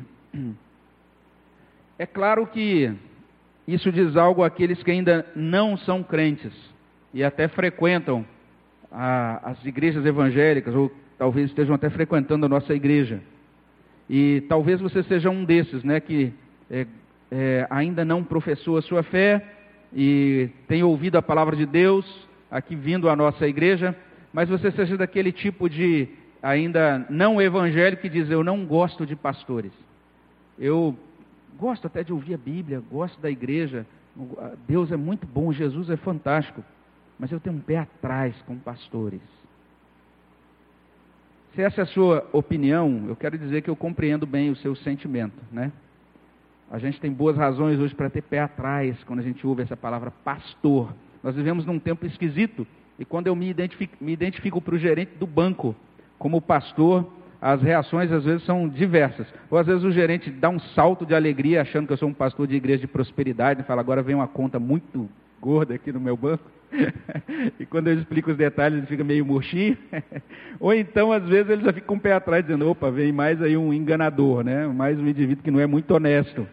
É 1.98 2.06
claro 2.06 2.46
que 2.46 2.94
isso 3.68 3.92
diz 3.92 4.16
algo 4.16 4.44
àqueles 4.44 4.84
que 4.84 4.92
ainda 4.92 5.26
não 5.36 5.76
são 5.78 6.04
crentes 6.04 6.54
e 7.14 7.24
até 7.24 7.48
frequentam 7.48 8.26
a, 8.92 9.52
as 9.52 9.66
igrejas 9.66 10.06
evangélicas, 10.06 10.76
ou 10.76 10.92
talvez 11.18 11.50
estejam 11.50 11.74
até 11.74 11.90
frequentando 11.90 12.46
a 12.46 12.50
nossa 12.50 12.74
igreja. 12.74 13.22
E 14.10 14.42
talvez 14.50 14.82
você 14.82 15.02
seja 15.04 15.30
um 15.30 15.46
desses, 15.46 15.84
né, 15.84 16.00
que 16.00 16.34
é, 16.70 16.86
é, 17.36 17.66
ainda 17.68 18.06
não 18.06 18.24
professou 18.24 18.78
a 18.78 18.82
sua 18.84 19.02
fé 19.02 19.44
e 19.92 20.50
tem 20.68 20.84
ouvido 20.84 21.18
a 21.18 21.22
palavra 21.22 21.56
de 21.56 21.66
Deus 21.66 22.06
aqui 22.50 22.76
vindo 22.76 23.10
à 23.10 23.16
nossa 23.16 23.48
igreja, 23.48 23.96
mas 24.32 24.48
você 24.48 24.72
seja 24.72 24.96
daquele 24.96 25.32
tipo 25.32 25.68
de 25.68 26.08
ainda 26.44 27.04
não 27.10 27.42
evangélico 27.42 28.04
que 28.04 28.10
diz: 28.10 28.30
Eu 28.30 28.44
não 28.44 28.64
gosto 28.68 29.04
de 29.04 29.16
pastores. 29.16 29.72
Eu 30.60 30.96
gosto 31.58 31.88
até 31.88 32.04
de 32.04 32.14
ouvir 32.14 32.36
a 32.36 32.38
Bíblia, 32.38 32.84
gosto 32.92 33.20
da 33.20 33.32
igreja. 33.32 33.84
Deus 34.68 34.92
é 34.92 34.96
muito 34.96 35.26
bom, 35.26 35.52
Jesus 35.52 35.90
é 35.90 35.98
fantástico, 35.98 36.64
mas 37.18 37.32
eu 37.32 37.40
tenho 37.40 37.56
um 37.56 37.60
pé 37.60 37.78
atrás 37.78 38.36
com 38.46 38.56
pastores. 38.60 39.22
Se 41.56 41.64
essa 41.64 41.82
é 41.82 41.84
a 41.84 41.88
sua 41.88 42.30
opinião, 42.32 43.06
eu 43.08 43.16
quero 43.16 43.40
dizer 43.40 43.64
que 43.64 43.70
eu 43.72 43.76
compreendo 43.76 44.28
bem 44.28 44.52
o 44.52 44.56
seu 44.56 44.76
sentimento, 44.76 45.40
né? 45.52 45.72
A 46.72 46.80
gente 46.80 47.00
tem 47.00 47.12
boas 47.12 47.38
razões 47.38 47.80
hoje 47.80 47.94
para 47.94 48.10
ter 48.10 48.22
pé 48.22 48.40
atrás 48.40 48.96
quando 49.06 49.20
a 49.20 49.24
gente 49.24 49.46
ouve 49.46 49.62
essa 49.62 49.78
palavra 49.78 50.12
pastor. 50.24 50.94
Nós 51.22 51.36
vivemos 51.36 51.66
num 51.66 51.80
tempo 51.80 52.06
esquisito 52.06 52.66
e 52.98 53.06
quando 53.06 53.28
eu 53.28 53.36
me 53.36 53.50
identifico, 53.50 53.96
me 54.02 54.12
identifico 54.12 54.62
para 54.62 54.76
o 54.76 54.78
gerente 54.78 55.12
do 55.20 55.28
banco 55.28 55.76
como 56.18 56.42
pastor, 56.42 57.12
as 57.42 57.62
reações 57.62 58.12
às 58.12 58.24
vezes 58.24 58.46
são 58.46 58.68
diversas. 58.68 59.28
Ou 59.52 59.58
às 59.58 59.68
vezes 59.68 59.84
o 59.84 59.92
gerente 59.92 60.32
dá 60.32 60.50
um 60.50 60.60
salto 60.60 61.06
de 61.06 61.14
alegria 61.14 61.62
achando 61.62 61.88
que 61.88 61.94
eu 61.94 61.98
sou 61.98 62.10
um 62.10 62.14
pastor 62.14 62.48
de 62.48 62.56
igreja 62.56 62.82
de 62.82 62.88
prosperidade 62.88 63.62
e 63.62 63.64
fala, 63.64 63.82
agora 63.82 64.02
vem 64.02 64.16
uma 64.16 64.28
conta 64.28 64.60
muito 64.60 65.10
gorda 65.44 65.76
aqui 65.76 65.92
no 65.92 66.00
meu 66.00 66.16
banco. 66.16 66.50
e 67.60 67.66
quando 67.66 67.90
eu 67.90 67.96
explico 67.96 68.32
os 68.32 68.38
detalhes 68.38 68.78
ele 68.78 68.88
fica 68.88 69.04
meio 69.04 69.26
murchinho. 69.26 69.78
Ou 70.58 70.74
então 70.74 71.12
às 71.12 71.28
vezes 71.28 71.52
ele 71.52 71.66
já 71.66 71.74
fica 71.74 71.86
com 71.86 71.96
o 71.96 72.00
pé 72.00 72.14
atrás 72.14 72.46
dizendo, 72.46 72.70
opa, 72.70 72.90
vem 72.90 73.12
mais 73.12 73.42
aí 73.42 73.58
um 73.58 73.74
enganador, 73.74 74.42
né? 74.42 74.66
mais 74.68 74.98
um 74.98 75.06
indivíduo 75.06 75.44
que 75.44 75.52
não 75.52 75.60
é 75.60 75.68
muito 75.68 75.94
honesto. 75.94 76.48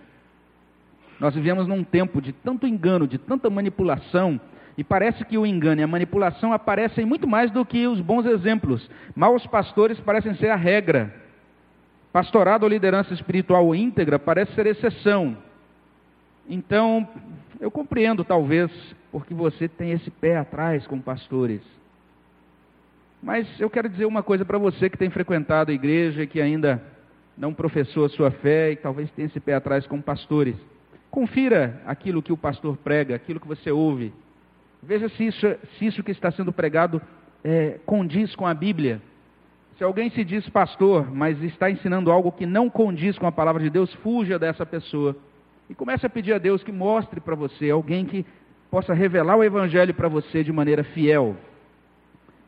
Nós 1.21 1.35
vivemos 1.35 1.69
num 1.69 1.85
tempo 1.85 2.21
de 2.21 2.33
tanto 2.33 2.67
engano, 2.67 3.07
de 3.07 3.17
tanta 3.17 3.49
manipulação, 3.49 4.41
e 4.77 4.83
parece 4.83 5.25
que 5.25 5.39
o 5.39 5.47
engano 5.47 5.81
e 5.81 5.85
a 5.85 5.87
manipulação 5.87 6.53
aparecem 6.53 7.05
muito 7.05 7.29
mais 7.29 7.51
do 7.51 7.65
que 7.65 7.87
os 7.87 8.01
bons 8.01 8.27
exemplos. 8.27 8.91
Maus 9.15 9.47
pastores 9.47 10.01
parecem 10.01 10.35
ser 10.35 10.49
a 10.49 10.57
regra. 10.57 11.15
Pastorado 12.13 12.65
ou 12.65 12.69
liderança 12.69 13.15
espiritual 13.15 13.73
íntegra 13.75 14.19
parece 14.19 14.53
ser 14.55 14.67
exceção. 14.67 15.37
Então, 16.53 17.09
eu 17.61 17.71
compreendo, 17.71 18.25
talvez, 18.25 18.73
porque 19.13 19.33
você 19.33 19.69
tem 19.69 19.93
esse 19.93 20.11
pé 20.11 20.37
atrás 20.37 20.85
com 20.85 21.01
pastores. 21.01 21.63
Mas 23.23 23.47
eu 23.61 23.71
quero 23.71 23.89
dizer 23.89 24.05
uma 24.05 24.21
coisa 24.21 24.45
para 24.45 24.59
você 24.59 24.91
que 24.91 24.99
tem 24.99 25.11
frequentado 25.11 25.71
a 25.71 25.75
igreja, 25.75 26.27
que 26.27 26.41
ainda 26.41 26.83
não 27.39 27.55
professou 27.55 28.05
a 28.05 28.09
sua 28.09 28.33
fé 28.33 28.73
e 28.73 28.77
talvez 28.77 29.09
tenha 29.13 29.27
esse 29.27 29.39
pé 29.39 29.55
atrás 29.55 29.87
com 29.87 30.03
pastores. 30.03 30.57
Confira 31.09 31.81
aquilo 31.87 32.21
que 32.21 32.33
o 32.33 32.37
pastor 32.37 32.77
prega, 32.79 33.15
aquilo 33.15 33.39
que 33.39 33.47
você 33.47 33.71
ouve. 33.71 34.13
Veja 34.83 35.09
se 35.11 35.27
isso, 35.29 35.47
se 35.79 35.87
isso 35.87 36.03
que 36.03 36.11
está 36.11 36.33
sendo 36.33 36.53
pregado 36.53 37.01
é, 37.45 37.79
condiz 37.87 38.35
com 38.35 38.45
a 38.47 38.55
Bíblia. 38.55 39.01
Se 39.79 39.85
alguém 39.85 40.11
se 40.11 40.25
diz 40.25 40.49
pastor, 40.49 41.15
mas 41.15 41.41
está 41.45 41.71
ensinando 41.71 42.11
algo 42.11 42.33
que 42.33 42.45
não 42.45 42.69
condiz 42.69 43.17
com 43.17 43.27
a 43.29 43.33
palavra 43.33 43.63
de 43.63 43.71
Deus, 43.71 43.95
fuja 44.03 44.37
dessa 44.37 44.67
pessoa. 44.67 45.17
E 45.71 45.75
comece 45.75 46.05
a 46.05 46.11
pedir 46.11 46.33
a 46.33 46.39
Deus 46.39 46.65
que 46.65 46.73
mostre 46.73 47.21
para 47.21 47.37
você 47.37 47.71
alguém 47.71 48.05
que 48.05 48.27
possa 48.69 48.93
revelar 48.93 49.37
o 49.37 49.45
Evangelho 49.45 49.95
para 49.95 50.09
você 50.09 50.43
de 50.43 50.53
maneira 50.53 50.83
fiel. 50.83 51.37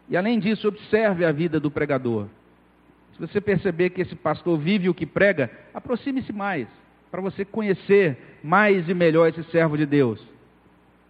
E 0.08 0.16
além 0.16 0.40
disso, 0.40 0.66
observe 0.66 1.24
a 1.24 1.30
vida 1.30 1.60
do 1.60 1.70
pregador. 1.70 2.26
Se 3.14 3.20
você 3.20 3.40
perceber 3.40 3.90
que 3.90 4.00
esse 4.00 4.16
pastor 4.16 4.58
vive 4.58 4.88
o 4.88 4.94
que 4.94 5.06
prega, 5.06 5.48
aproxime-se 5.72 6.32
mais, 6.32 6.66
para 7.12 7.20
você 7.20 7.44
conhecer 7.44 8.18
mais 8.42 8.88
e 8.88 8.94
melhor 8.94 9.28
esse 9.28 9.44
servo 9.52 9.78
de 9.78 9.86
Deus. 9.86 10.20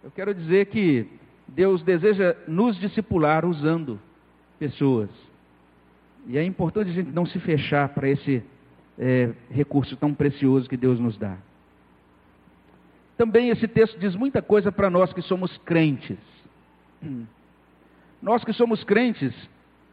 Eu 0.03 0.11
quero 0.11 0.35
dizer 0.35 0.67
que 0.67 1.07
Deus 1.47 1.81
deseja 1.81 2.35
nos 2.47 2.77
discipular 2.79 3.43
usando 3.43 3.99
pessoas. 4.59 5.09
E 6.27 6.37
é 6.37 6.43
importante 6.43 6.91
a 6.91 6.93
gente 6.93 7.09
não 7.11 7.25
se 7.25 7.39
fechar 7.39 7.89
para 7.89 8.07
esse 8.07 8.43
é, 8.99 9.31
recurso 9.49 9.97
tão 9.97 10.13
precioso 10.13 10.69
que 10.69 10.77
Deus 10.77 10.99
nos 10.99 11.17
dá. 11.17 11.37
Também 13.17 13.49
esse 13.49 13.67
texto 13.67 13.97
diz 13.99 14.15
muita 14.15 14.41
coisa 14.41 14.71
para 14.71 14.89
nós 14.89 15.13
que 15.13 15.21
somos 15.21 15.55
crentes. 15.59 16.17
Nós 18.21 18.43
que 18.43 18.53
somos 18.53 18.83
crentes, 18.83 19.33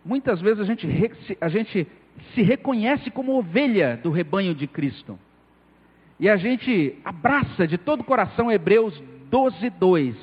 muitas 0.04 0.40
vezes 0.40 0.60
a 0.60 0.64
gente, 0.64 1.38
a 1.40 1.48
gente 1.48 1.86
se 2.34 2.42
reconhece 2.42 3.10
como 3.10 3.36
ovelha 3.36 3.98
do 4.02 4.10
rebanho 4.10 4.54
de 4.54 4.66
Cristo. 4.66 5.18
E 6.18 6.28
a 6.28 6.36
gente 6.36 6.96
abraça 7.04 7.66
de 7.66 7.78
todo 7.78 8.00
o 8.00 8.04
coração 8.04 8.50
Hebreus 8.50 9.02
12, 9.30 9.70
2. 9.70 10.16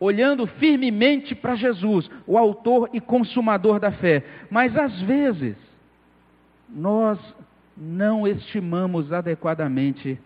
Olhando 0.00 0.46
firmemente 0.46 1.34
para 1.34 1.54
Jesus, 1.54 2.10
o 2.26 2.36
autor 2.36 2.90
e 2.92 3.00
consumador 3.00 3.78
da 3.78 3.92
fé. 3.92 4.24
Mas 4.50 4.76
às 4.76 5.00
vezes, 5.02 5.56
nós 6.68 7.18
não 7.76 8.26
estimamos 8.26 9.12
adequadamente 9.12 10.18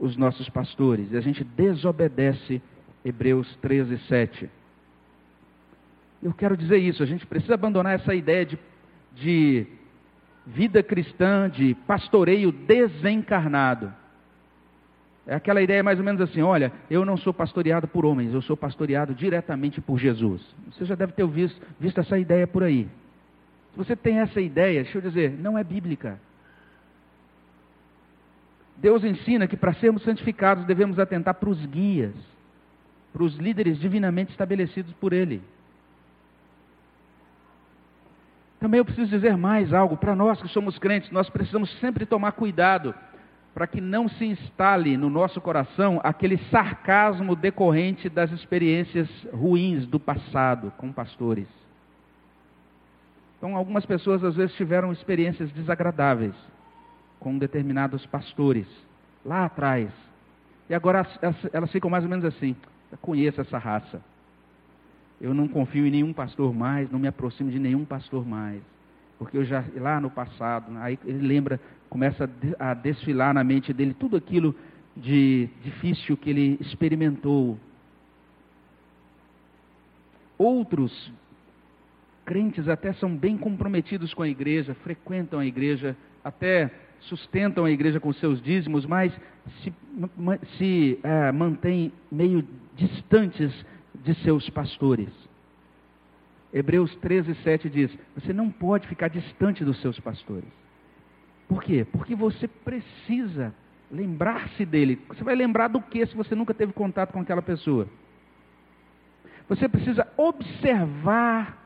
os 0.00 0.16
nossos 0.16 0.48
pastores. 0.48 1.12
E 1.12 1.16
a 1.16 1.20
gente 1.20 1.44
desobedece 1.44 2.60
Hebreus 3.04 3.54
13, 3.56 3.98
7. 4.08 4.50
Eu 6.22 6.32
quero 6.32 6.56
dizer 6.56 6.78
isso, 6.78 7.02
a 7.02 7.06
gente 7.06 7.26
precisa 7.26 7.54
abandonar 7.54 7.94
essa 7.94 8.14
ideia 8.14 8.44
de, 8.44 8.58
de 9.14 9.66
vida 10.46 10.82
cristã, 10.82 11.48
de 11.48 11.74
pastoreio 11.86 12.50
desencarnado. 12.50 13.92
É 15.26 15.34
aquela 15.34 15.62
ideia 15.62 15.82
mais 15.82 15.98
ou 15.98 16.04
menos 16.04 16.20
assim: 16.20 16.42
olha, 16.42 16.72
eu 16.90 17.04
não 17.04 17.16
sou 17.16 17.32
pastoreado 17.32 17.86
por 17.86 18.04
homens, 18.04 18.34
eu 18.34 18.42
sou 18.42 18.56
pastoreado 18.56 19.14
diretamente 19.14 19.80
por 19.80 19.98
Jesus. 19.98 20.42
Você 20.72 20.84
já 20.84 20.94
deve 20.94 21.12
ter 21.12 21.26
visto, 21.26 21.60
visto 21.78 22.00
essa 22.00 22.18
ideia 22.18 22.46
por 22.46 22.62
aí. 22.62 22.88
Se 23.72 23.78
você 23.78 23.94
tem 23.94 24.18
essa 24.18 24.40
ideia, 24.40 24.82
deixa 24.82 24.98
eu 24.98 25.02
dizer, 25.02 25.30
não 25.38 25.56
é 25.56 25.62
bíblica. 25.62 26.18
Deus 28.80 29.04
ensina 29.04 29.46
que 29.46 29.56
para 29.56 29.74
sermos 29.74 30.02
santificados 30.02 30.64
devemos 30.64 30.98
atentar 30.98 31.34
para 31.34 31.50
os 31.50 31.66
guias, 31.66 32.14
para 33.12 33.22
os 33.22 33.36
líderes 33.36 33.78
divinamente 33.78 34.30
estabelecidos 34.30 34.92
por 34.94 35.12
Ele. 35.12 35.42
Também 38.58 38.78
eu 38.78 38.84
preciso 38.84 39.10
dizer 39.10 39.36
mais 39.36 39.72
algo 39.72 39.96
para 39.96 40.16
nós 40.16 40.40
que 40.40 40.48
somos 40.48 40.78
crentes, 40.78 41.10
nós 41.10 41.28
precisamos 41.28 41.70
sempre 41.78 42.06
tomar 42.06 42.32
cuidado 42.32 42.94
para 43.52 43.66
que 43.66 43.80
não 43.80 44.08
se 44.08 44.24
instale 44.24 44.96
no 44.96 45.10
nosso 45.10 45.40
coração 45.40 46.00
aquele 46.02 46.38
sarcasmo 46.50 47.36
decorrente 47.36 48.08
das 48.08 48.30
experiências 48.32 49.08
ruins 49.32 49.86
do 49.86 50.00
passado 50.00 50.72
com 50.78 50.92
pastores. 50.92 51.48
Então, 53.36 53.56
algumas 53.56 53.84
pessoas 53.84 54.22
às 54.24 54.36
vezes 54.36 54.54
tiveram 54.56 54.92
experiências 54.92 55.50
desagradáveis 55.52 56.34
com 57.20 57.38
determinados 57.38 58.04
pastores 58.06 58.66
lá 59.24 59.44
atrás. 59.44 59.90
E 60.68 60.74
agora 60.74 61.06
elas 61.52 61.70
ficam 61.70 61.90
mais 61.90 62.02
ou 62.02 62.10
menos 62.10 62.24
assim: 62.24 62.56
eu 62.90 62.98
conheço 62.98 63.40
essa 63.40 63.58
raça. 63.58 64.02
Eu 65.20 65.34
não 65.34 65.46
confio 65.46 65.86
em 65.86 65.90
nenhum 65.90 66.12
pastor 66.12 66.52
mais, 66.54 66.90
não 66.90 66.98
me 66.98 67.06
aproximo 67.06 67.50
de 67.50 67.58
nenhum 67.58 67.84
pastor 67.84 68.26
mais. 68.26 68.62
Porque 69.18 69.36
eu 69.36 69.44
já, 69.44 69.62
lá 69.76 70.00
no 70.00 70.10
passado, 70.10 70.72
aí 70.78 70.98
ele 71.04 71.26
lembra 71.26 71.60
começa 71.90 72.30
a 72.58 72.72
desfilar 72.72 73.34
na 73.34 73.42
mente 73.42 73.72
dele 73.72 73.92
tudo 73.92 74.16
aquilo 74.16 74.54
de 74.96 75.48
difícil 75.62 76.16
que 76.16 76.30
ele 76.30 76.56
experimentou. 76.60 77.58
Outros 80.38 81.12
crentes 82.24 82.68
até 82.68 82.92
são 82.92 83.14
bem 83.14 83.36
comprometidos 83.36 84.14
com 84.14 84.22
a 84.22 84.28
igreja, 84.28 84.72
frequentam 84.74 85.40
a 85.40 85.44
igreja, 85.44 85.96
até 86.22 86.70
sustentam 87.00 87.64
a 87.64 87.70
igreja 87.70 88.00
com 88.00 88.12
seus 88.12 88.42
dízimos, 88.42 88.86
mas 88.86 89.12
se, 89.62 89.72
se 90.58 90.98
é, 91.02 91.32
mantêm 91.32 91.92
meio 92.10 92.46
distantes 92.76 93.52
de 93.94 94.14
seus 94.22 94.48
pastores. 94.50 95.08
Hebreus 96.52 96.94
13, 96.96 97.34
7 97.36 97.68
diz: 97.68 97.98
Você 98.14 98.32
não 98.32 98.50
pode 98.50 98.86
ficar 98.86 99.08
distante 99.08 99.64
dos 99.64 99.80
seus 99.80 99.98
pastores. 100.00 100.48
Por 101.48 101.62
quê? 101.62 101.86
Porque 101.90 102.14
você 102.14 102.46
precisa 102.46 103.54
lembrar-se 103.90 104.64
dele. 104.64 105.00
Você 105.08 105.24
vai 105.24 105.34
lembrar 105.34 105.68
do 105.68 105.80
que 105.80 106.04
se 106.06 106.14
você 106.14 106.34
nunca 106.34 106.54
teve 106.54 106.72
contato 106.72 107.12
com 107.12 107.20
aquela 107.20 107.42
pessoa? 107.42 107.88
Você 109.48 109.68
precisa 109.68 110.06
observar 110.16 111.58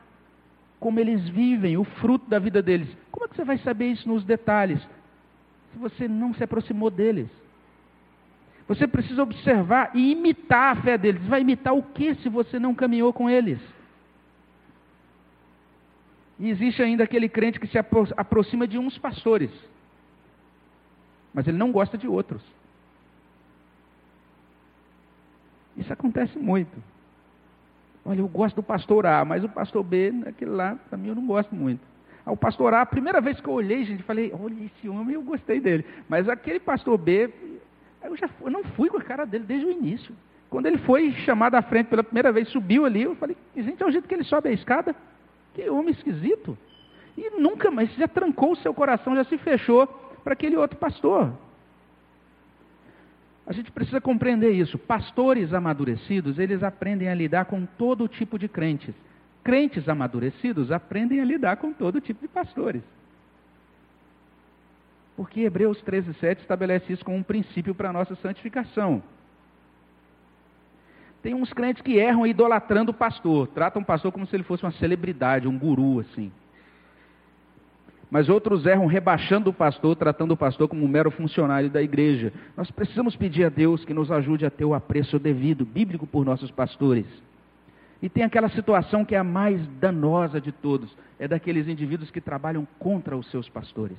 como 0.79 0.99
eles 0.99 1.27
vivem, 1.29 1.77
o 1.77 1.83
fruto 1.83 2.29
da 2.29 2.39
vida 2.39 2.61
deles. 2.61 2.87
Como 3.11 3.25
é 3.25 3.29
que 3.29 3.35
você 3.35 3.43
vai 3.43 3.57
saber 3.59 3.87
isso 3.87 4.07
nos 4.07 4.23
detalhes? 4.23 4.79
Se 5.75 5.79
você 5.79 6.07
não 6.07 6.33
se 6.33 6.41
aproximou 6.41 6.89
deles. 6.89 7.27
Você 8.65 8.87
precisa 8.87 9.21
observar 9.21 9.91
e 9.93 10.13
imitar 10.13 10.77
a 10.77 10.81
fé 10.81 10.97
deles. 10.97 11.21
Vai 11.27 11.41
imitar 11.41 11.75
o 11.75 11.83
que 11.83 12.15
se 12.15 12.29
você 12.29 12.57
não 12.57 12.73
caminhou 12.73 13.11
com 13.11 13.29
eles? 13.29 13.59
E 16.39 16.49
existe 16.49 16.81
ainda 16.81 17.03
aquele 17.03 17.27
crente 17.27 17.59
que 17.59 17.67
se 17.67 17.77
aproxima 17.77 18.65
de 18.65 18.77
uns 18.77 18.97
pastores, 18.97 19.51
mas 21.33 21.45
ele 21.47 21.57
não 21.57 21.71
gosta 21.71 21.97
de 21.97 22.07
outros. 22.07 22.41
Isso 25.75 25.91
acontece 25.91 26.37
muito. 26.39 26.81
Olha, 28.05 28.19
eu 28.19 28.27
gosto 28.29 28.55
do 28.55 28.63
pastor 28.63 29.05
A, 29.05 29.25
mas 29.25 29.43
o 29.43 29.49
pastor 29.49 29.83
B, 29.83 30.13
aquele 30.25 30.51
lá, 30.51 30.75
para 30.89 30.97
mim 30.97 31.09
eu 31.09 31.15
não 31.15 31.25
gosto 31.25 31.53
muito. 31.53 31.94
O 32.25 32.35
pastor 32.35 32.73
A, 32.73 32.81
a 32.81 32.85
primeira 32.85 33.21
vez 33.21 33.39
que 33.39 33.47
eu 33.47 33.53
olhei, 33.53 33.83
gente, 33.85 34.01
falei, 34.03 34.33
olha 34.33 34.65
esse 34.65 34.89
homem, 34.89 35.13
eu 35.13 35.21
gostei 35.21 35.59
dele. 35.59 35.85
Mas 36.09 36.27
aquele 36.27 36.59
pastor 36.59 36.97
B, 36.97 37.29
eu 38.03 38.17
já 38.17 38.27
eu 38.41 38.49
não 38.49 38.63
fui 38.63 38.89
com 38.89 38.97
a 38.97 39.01
cara 39.01 39.25
dele 39.25 39.43
desde 39.43 39.67
o 39.67 39.71
início. 39.71 40.15
Quando 40.49 40.65
ele 40.65 40.77
foi 40.79 41.11
chamado 41.25 41.55
à 41.55 41.61
frente 41.61 41.87
pela 41.87 42.03
primeira 42.03 42.31
vez, 42.31 42.49
subiu 42.49 42.85
ali, 42.85 43.03
eu 43.03 43.15
falei, 43.15 43.37
gente, 43.55 43.81
é 43.81 43.85
o 43.85 43.91
jeito 43.91 44.07
que 44.07 44.13
ele 44.13 44.23
sobe 44.23 44.49
a 44.49 44.51
escada. 44.51 44.95
Que 45.53 45.69
homem 45.69 45.91
esquisito. 45.91 46.57
E 47.17 47.29
nunca 47.39 47.69
mais, 47.69 47.93
já 47.95 48.07
trancou 48.07 48.53
o 48.53 48.55
seu 48.57 48.73
coração, 48.73 49.15
já 49.15 49.23
se 49.23 49.37
fechou 49.37 49.87
para 50.23 50.33
aquele 50.33 50.57
outro 50.57 50.77
pastor. 50.77 51.31
A 53.45 53.53
gente 53.53 53.71
precisa 53.71 54.01
compreender 54.01 54.51
isso. 54.51 54.77
Pastores 54.77 55.53
amadurecidos, 55.53 56.39
eles 56.39 56.63
aprendem 56.63 57.07
a 57.07 57.13
lidar 57.13 57.45
com 57.45 57.65
todo 57.65 58.07
tipo 58.07 58.39
de 58.39 58.47
crentes. 58.47 58.95
Crentes 59.45 59.87
amadurecidos 59.87 60.71
aprendem 60.71 61.21
a 61.21 61.23
lidar 61.23 61.57
com 61.57 61.71
todo 61.71 62.01
tipo 62.01 62.19
de 62.19 62.27
pastores. 62.27 62.81
Porque 65.15 65.41
Hebreus 65.41 65.79
13, 65.83 66.15
7 66.15 66.41
estabelece 66.41 66.91
isso 66.91 67.05
como 67.05 67.15
um 67.15 67.21
princípio 67.21 67.75
para 67.75 67.91
a 67.91 67.93
nossa 67.93 68.15
santificação. 68.15 69.03
Tem 71.21 71.35
uns 71.35 71.53
crentes 71.53 71.83
que 71.83 71.95
erram 71.95 72.25
idolatrando 72.25 72.89
o 72.89 72.93
pastor, 72.93 73.47
tratam 73.49 73.83
o 73.83 73.85
pastor 73.85 74.11
como 74.11 74.25
se 74.25 74.35
ele 74.35 74.43
fosse 74.43 74.63
uma 74.63 74.71
celebridade, 74.71 75.47
um 75.47 75.59
guru, 75.59 75.99
assim. 75.99 76.31
Mas 78.09 78.29
outros 78.29 78.65
erram 78.65 78.87
rebaixando 78.87 79.51
o 79.51 79.53
pastor, 79.53 79.95
tratando 79.95 80.31
o 80.31 80.37
pastor 80.37 80.67
como 80.67 80.83
um 80.83 80.87
mero 80.87 81.11
funcionário 81.11 81.69
da 81.69 81.83
igreja. 81.83 82.33
Nós 82.57 82.71
precisamos 82.71 83.15
pedir 83.15 83.45
a 83.45 83.49
Deus 83.49 83.85
que 83.85 83.93
nos 83.93 84.11
ajude 84.11 84.43
a 84.43 84.49
ter 84.49 84.65
o 84.65 84.73
apreço 84.73 85.19
devido, 85.19 85.63
bíblico, 85.65 86.07
por 86.07 86.25
nossos 86.25 86.49
pastores. 86.49 87.05
E 88.01 88.09
tem 88.09 88.23
aquela 88.23 88.49
situação 88.49 89.05
que 89.05 89.15
é 89.15 89.17
a 89.17 89.23
mais 89.23 89.65
danosa 89.79 90.39
de 90.39 90.51
todos: 90.51 90.95
é 91.19 91.27
daqueles 91.27 91.67
indivíduos 91.67 92.11
que 92.11 92.21
trabalham 92.21 92.67
contra 92.77 93.15
os 93.15 93.29
seus 93.31 93.49
pastores. 93.49 93.97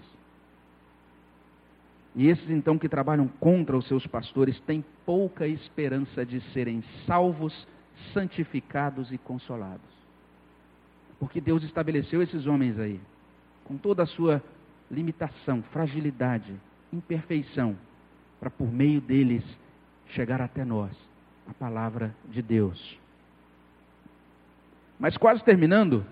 E 2.15 2.29
esses 2.29 2.49
então 2.49 2.79
que 2.79 2.89
trabalham 2.89 3.29
contra 3.39 3.77
os 3.77 3.87
seus 3.87 4.07
pastores 4.07 4.59
têm 4.61 4.83
pouca 5.05 5.47
esperança 5.47 6.25
de 6.25 6.41
serem 6.53 6.83
salvos, 7.07 7.69
santificados 8.15 9.13
e 9.13 9.19
consolados. 9.19 9.97
Porque 11.19 11.41
Deus 11.41 11.63
estabeleceu 11.63 12.23
esses 12.23 12.47
homens 12.47 12.79
aí, 12.79 13.01
com 13.65 13.77
toda 13.77 14.03
a 14.03 14.07
sua 14.07 14.43
limitação, 14.91 15.63
fragilidade, 15.73 16.55
imperfeição, 16.91 17.77
para 18.41 18.51
por 18.51 18.71
meio 18.73 19.01
deles 19.01 19.45
chegar 20.09 20.41
até 20.41 20.65
nós 20.65 20.93
a 21.47 21.53
palavra 21.53 22.15
de 22.31 22.41
Deus. 22.41 22.99
Mas 24.99 25.17
quase 25.17 25.43
terminando, 25.45 26.05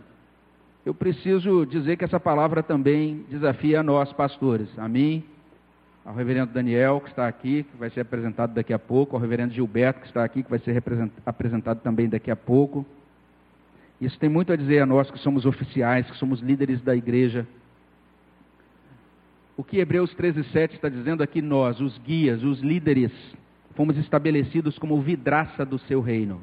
eu 0.84 0.94
preciso 0.94 1.64
dizer 1.64 1.96
que 1.96 2.04
essa 2.04 2.20
palavra 2.20 2.62
também 2.62 3.24
desafia 3.28 3.80
a 3.80 3.82
nós, 3.82 4.12
pastores, 4.12 4.68
a 4.78 4.88
mim 4.88 5.24
ao 6.04 6.14
reverendo 6.14 6.52
Daniel, 6.52 7.00
que 7.00 7.08
está 7.08 7.26
aqui, 7.26 7.62
que 7.62 7.76
vai 7.78 7.88
ser 7.88 8.00
apresentado 8.00 8.52
daqui 8.52 8.74
a 8.74 8.78
pouco, 8.78 9.16
ao 9.16 9.22
reverendo 9.22 9.54
Gilberto, 9.54 10.00
que 10.00 10.06
está 10.06 10.22
aqui, 10.22 10.42
que 10.42 10.50
vai 10.50 10.58
ser 10.58 10.82
apresentado 11.24 11.80
também 11.80 12.08
daqui 12.08 12.30
a 12.30 12.36
pouco. 12.36 12.84
Isso 14.00 14.18
tem 14.18 14.28
muito 14.28 14.52
a 14.52 14.56
dizer 14.56 14.80
a 14.80 14.86
nós 14.86 15.10
que 15.10 15.18
somos 15.18 15.46
oficiais, 15.46 16.10
que 16.10 16.16
somos 16.18 16.40
líderes 16.40 16.82
da 16.82 16.94
igreja. 16.94 17.46
O 19.56 19.64
que 19.64 19.78
Hebreus 19.78 20.14
13,7 20.14 20.74
está 20.74 20.90
dizendo 20.90 21.22
aqui, 21.22 21.40
nós, 21.40 21.80
os 21.80 21.96
guias, 21.98 22.42
os 22.42 22.60
líderes, 22.60 23.12
fomos 23.74 23.96
estabelecidos 23.96 24.78
como 24.78 25.00
vidraça 25.00 25.64
do 25.64 25.78
seu 25.78 26.02
reino. 26.02 26.42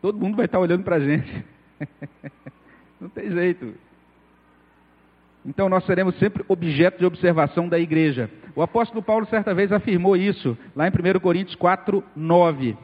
Todo 0.00 0.18
mundo 0.18 0.36
vai 0.36 0.46
estar 0.46 0.58
olhando 0.58 0.82
para 0.82 0.96
a 0.96 1.00
gente. 1.00 1.44
Não 3.00 3.08
tem 3.08 3.30
jeito. 3.30 3.74
Então 5.44 5.68
nós 5.68 5.84
seremos 5.84 6.18
sempre 6.18 6.44
objeto 6.48 6.98
de 6.98 7.06
observação 7.06 7.68
da 7.68 7.78
igreja. 7.78 8.30
O 8.54 8.62
apóstolo 8.62 9.02
Paulo 9.02 9.26
certa 9.26 9.54
vez 9.54 9.72
afirmou 9.72 10.16
isso, 10.16 10.56
lá 10.76 10.86
em 10.86 10.90
1 10.90 11.20
Coríntios 11.20 11.54
4, 11.54 12.04
9. 12.14 12.76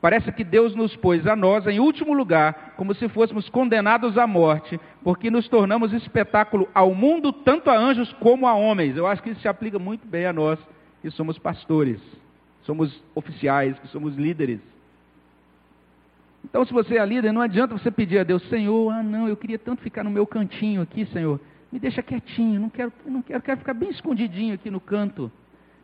Parece 0.00 0.32
que 0.32 0.42
Deus 0.42 0.74
nos 0.74 0.96
pôs 0.96 1.24
a 1.28 1.36
nós 1.36 1.64
em 1.64 1.78
último 1.78 2.12
lugar, 2.12 2.74
como 2.76 2.92
se 2.92 3.08
fôssemos 3.08 3.48
condenados 3.48 4.18
à 4.18 4.26
morte, 4.26 4.80
porque 5.04 5.30
nos 5.30 5.48
tornamos 5.48 5.92
espetáculo 5.92 6.68
ao 6.74 6.92
mundo, 6.92 7.32
tanto 7.32 7.70
a 7.70 7.78
anjos 7.78 8.12
como 8.14 8.48
a 8.48 8.54
homens. 8.54 8.96
Eu 8.96 9.06
acho 9.06 9.22
que 9.22 9.30
isso 9.30 9.40
se 9.40 9.46
aplica 9.46 9.78
muito 9.78 10.04
bem 10.04 10.26
a 10.26 10.32
nós, 10.32 10.58
que 11.00 11.10
somos 11.12 11.38
pastores, 11.38 12.00
somos 12.62 13.00
oficiais, 13.14 13.78
que 13.78 13.86
somos 13.88 14.16
líderes. 14.16 14.58
Então, 16.44 16.64
se 16.64 16.72
você 16.72 16.98
é 16.98 17.06
líder, 17.06 17.32
não 17.32 17.40
adianta 17.40 17.78
você 17.78 17.90
pedir 17.90 18.18
a 18.18 18.24
Deus, 18.24 18.42
Senhor, 18.48 18.90
ah 18.90 19.02
não, 19.02 19.28
eu 19.28 19.36
queria 19.36 19.58
tanto 19.58 19.82
ficar 19.82 20.04
no 20.04 20.10
meu 20.10 20.26
cantinho 20.26 20.82
aqui, 20.82 21.06
Senhor 21.06 21.40
me 21.72 21.78
deixa 21.78 22.02
quietinho, 22.02 22.60
não 22.60 22.68
quero, 22.68 22.92
não 23.06 23.22
quero, 23.22 23.42
quero 23.42 23.58
ficar 23.58 23.72
bem 23.72 23.88
escondidinho 23.88 24.54
aqui 24.54 24.70
no 24.70 24.78
canto. 24.78 25.32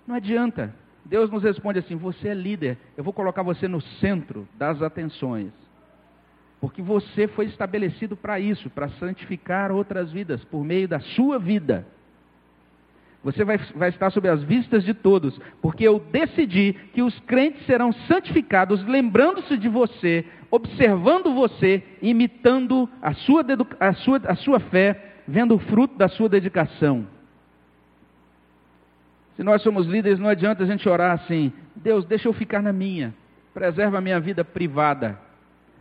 Não 0.07 0.14
adianta. 0.14 0.75
Deus 1.05 1.31
nos 1.31 1.42
responde 1.42 1.79
assim: 1.79 1.97
você 1.97 2.29
é 2.29 2.35
líder, 2.35 2.77
eu 2.94 3.03
vou 3.03 3.14
colocar 3.14 3.42
você 3.42 3.66
no 3.66 3.81
centro 3.81 4.47
das 4.55 4.83
atenções. 4.83 5.51
Porque 6.61 6.83
você 6.83 7.27
foi 7.29 7.47
estabelecido 7.47 8.16
para 8.16 8.38
isso, 8.38 8.68
para 8.68 8.88
santificar 8.90 9.73
outras 9.73 10.12
vidas, 10.12 10.44
por 10.44 10.62
meio 10.62 10.87
da 10.87 11.01
sua 11.01 11.38
vida. 11.38 11.87
Você 13.33 13.45
vai, 13.45 13.59
vai, 13.75 13.91
estar 13.91 14.09
sob 14.09 14.27
as 14.27 14.43
vistas 14.43 14.83
de 14.83 14.95
todos, 14.95 15.38
porque 15.61 15.87
eu 15.87 16.01
decidi 16.01 16.73
que 16.95 17.03
os 17.03 17.19
crentes 17.21 17.64
serão 17.67 17.93
santificados, 17.93 18.83
lembrando-se 18.87 19.59
de 19.59 19.69
você, 19.69 20.25
observando 20.51 21.35
você, 21.35 21.83
imitando 22.01 22.88
a 23.03 23.12
sua, 23.12 23.45
a 23.79 23.93
sua, 23.93 24.17
a 24.25 24.35
sua 24.35 24.61
fé 24.61 25.17
vendo 25.27 25.55
o 25.55 25.59
fruto 25.59 25.99
da 25.99 26.09
sua 26.09 26.27
dedicação. 26.27 27.07
Se 29.37 29.43
nós 29.43 29.61
somos 29.61 29.87
líderes, 29.87 30.19
não 30.19 30.31
adianta 30.31 30.62
a 30.62 30.67
gente 30.67 30.88
orar 30.88 31.12
assim: 31.12 31.53
Deus, 31.77 32.07
deixa 32.07 32.29
eu 32.29 32.33
ficar 32.33 32.62
na 32.62 32.73
minha, 32.73 33.14
preserva 33.53 33.99
a 33.99 34.01
minha 34.01 34.19
vida 34.19 34.43
privada. 34.43 35.21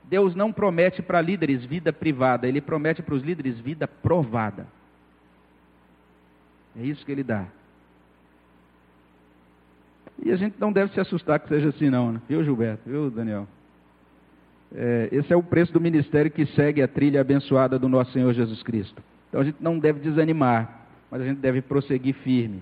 Deus 0.03 0.35
não 0.35 0.51
promete 0.51 1.01
para 1.01 1.21
líderes 1.21 1.63
vida 1.63 1.93
privada, 1.93 2.45
Ele 2.45 2.59
promete 2.59 3.01
para 3.01 3.15
os 3.15 3.23
líderes 3.23 3.57
vida 3.57 3.87
provada. 3.87 4.67
É 6.79 6.83
isso 6.83 7.05
que 7.05 7.11
Ele 7.11 7.23
dá. 7.23 7.47
E 10.23 10.31
a 10.31 10.35
gente 10.35 10.55
não 10.59 10.71
deve 10.71 10.93
se 10.93 10.99
assustar 10.99 11.39
que 11.39 11.47
seja 11.47 11.69
assim, 11.69 11.89
não, 11.89 12.11
né? 12.13 12.21
viu, 12.27 12.43
Gilberto? 12.43 12.89
Viu, 12.89 13.09
Daniel? 13.09 13.47
É, 14.75 15.09
esse 15.11 15.31
é 15.31 15.35
o 15.35 15.43
preço 15.43 15.71
do 15.71 15.79
ministério 15.79 16.29
que 16.29 16.45
segue 16.47 16.81
a 16.81 16.87
trilha 16.87 17.21
abençoada 17.21 17.79
do 17.79 17.87
nosso 17.87 18.11
Senhor 18.11 18.33
Jesus 18.33 18.61
Cristo. 18.63 19.01
Então 19.29 19.41
a 19.41 19.43
gente 19.43 19.57
não 19.59 19.79
deve 19.79 19.99
desanimar, 19.99 20.87
mas 21.09 21.21
a 21.21 21.25
gente 21.25 21.39
deve 21.39 21.61
prosseguir 21.61 22.15
firme. 22.15 22.61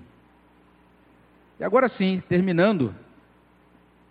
E 1.59 1.63
agora 1.63 1.89
sim, 1.89 2.21
terminando, 2.27 2.93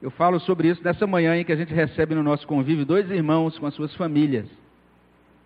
eu 0.00 0.10
falo 0.10 0.40
sobre 0.40 0.68
isso 0.68 0.82
nessa 0.82 1.06
manhã 1.06 1.36
em 1.36 1.44
que 1.44 1.52
a 1.52 1.56
gente 1.56 1.72
recebe 1.72 2.14
no 2.14 2.22
nosso 2.22 2.46
convívio 2.46 2.84
dois 2.84 3.10
irmãos 3.10 3.58
com 3.58 3.66
as 3.66 3.74
suas 3.74 3.94
famílias. 3.94 4.48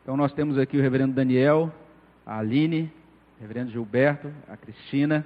Então 0.03 0.17
nós 0.17 0.33
temos 0.33 0.57
aqui 0.57 0.79
o 0.79 0.81
reverendo 0.81 1.13
Daniel, 1.13 1.73
a 2.25 2.39
Aline, 2.39 2.91
reverendo 3.41 3.71
Gilberto, 3.71 4.31
a 4.49 4.57
Cristina, 4.57 5.25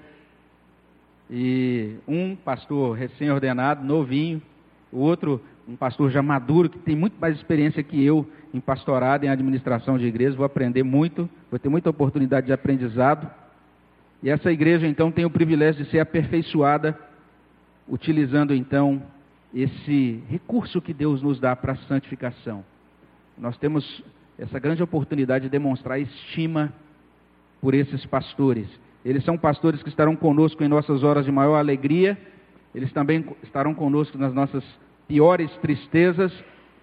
e 1.31 1.97
um 2.07 2.37
pastor 2.37 2.97
recém-ordenado, 2.97 3.85
novinho, 3.85 4.43
o 4.93 4.99
outro 4.99 5.41
um 5.67 5.77
pastor 5.77 6.11
já 6.11 6.23
maduro, 6.23 6.69
que 6.69 6.79
tem 6.79 6.97
muito 6.97 7.19
mais 7.21 7.37
experiência 7.37 7.83
que 7.83 8.03
eu 8.05 8.29
em 8.53 8.61
pastorado, 8.61 9.25
em 9.25 9.29
administração 9.29 9.97
de 9.97 10.07
igreja, 10.07 10.37
vou 10.37 10.45
aprender 10.45 10.83
muito, 10.83 11.29
vou 11.51 11.59
ter 11.59 11.69
muita 11.69 11.89
oportunidade 11.89 12.47
de 12.47 12.53
aprendizado. 12.53 13.31
E 14.23 14.29
essa 14.29 14.51
igreja, 14.51 14.87
então, 14.87 15.11
tem 15.11 15.25
o 15.25 15.31
privilégio 15.31 15.85
de 15.85 15.91
ser 15.91 16.01
aperfeiçoada, 16.01 16.99
utilizando, 17.89 18.55
então, 18.55 19.03
esse 19.55 20.23
recurso 20.29 20.81
que 20.81 20.93
Deus 20.93 21.23
nos 21.23 21.39
dá 21.39 21.55
para 21.55 21.73
a 21.73 21.77
santificação. 21.77 22.65
Nós 23.39 23.57
temos 23.57 24.03
essa 24.39 24.59
grande 24.59 24.83
oportunidade 24.83 25.45
de 25.45 25.51
demonstrar 25.51 26.01
estima 26.01 26.73
por 27.63 27.73
esses 27.73 28.05
pastores. 28.05 28.67
Eles 29.03 29.25
são 29.25 29.39
pastores 29.39 29.83
que 29.83 29.89
estarão 29.89 30.15
conosco 30.15 30.63
em 30.63 30.69
nossas 30.69 31.03
horas 31.03 31.25
de 31.25 31.33
maior 31.33 31.57
alegria, 31.57 32.19
eles 32.75 32.93
também 32.93 33.25
estarão 33.43 33.73
conosco 33.73 34.19
nas 34.19 34.35
nossas 34.35 34.63
piores 35.09 35.51
tristezas, 35.63 36.33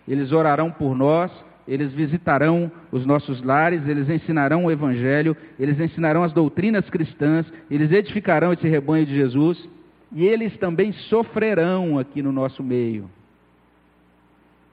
eles 0.07 0.32
orarão 0.32 0.71
por 0.71 0.95
nós 0.95 1.32
eles 1.69 1.93
visitarão 1.93 2.71
os 2.91 3.05
nossos 3.05 3.43
lares, 3.43 3.88
eles 3.88 4.09
ensinarão 4.09 4.65
o 4.65 4.71
Evangelho, 4.71 5.38
eles 5.59 5.80
ensinarão 5.80 6.23
as 6.23 6.34
doutrinas 6.34 6.89
cristãs, 6.89 7.45
eles 7.69 7.91
edificarão 7.91 8.51
esse 8.51 8.67
rebanho 8.67 9.05
de 9.05 9.13
Jesus 9.13 9.69
e 10.11 10.25
eles 10.25 10.57
também 10.57 10.91
sofrerão 10.91 11.99
aqui 11.99 12.23
no 12.23 12.32
nosso 12.32 12.63
meio. 12.63 13.07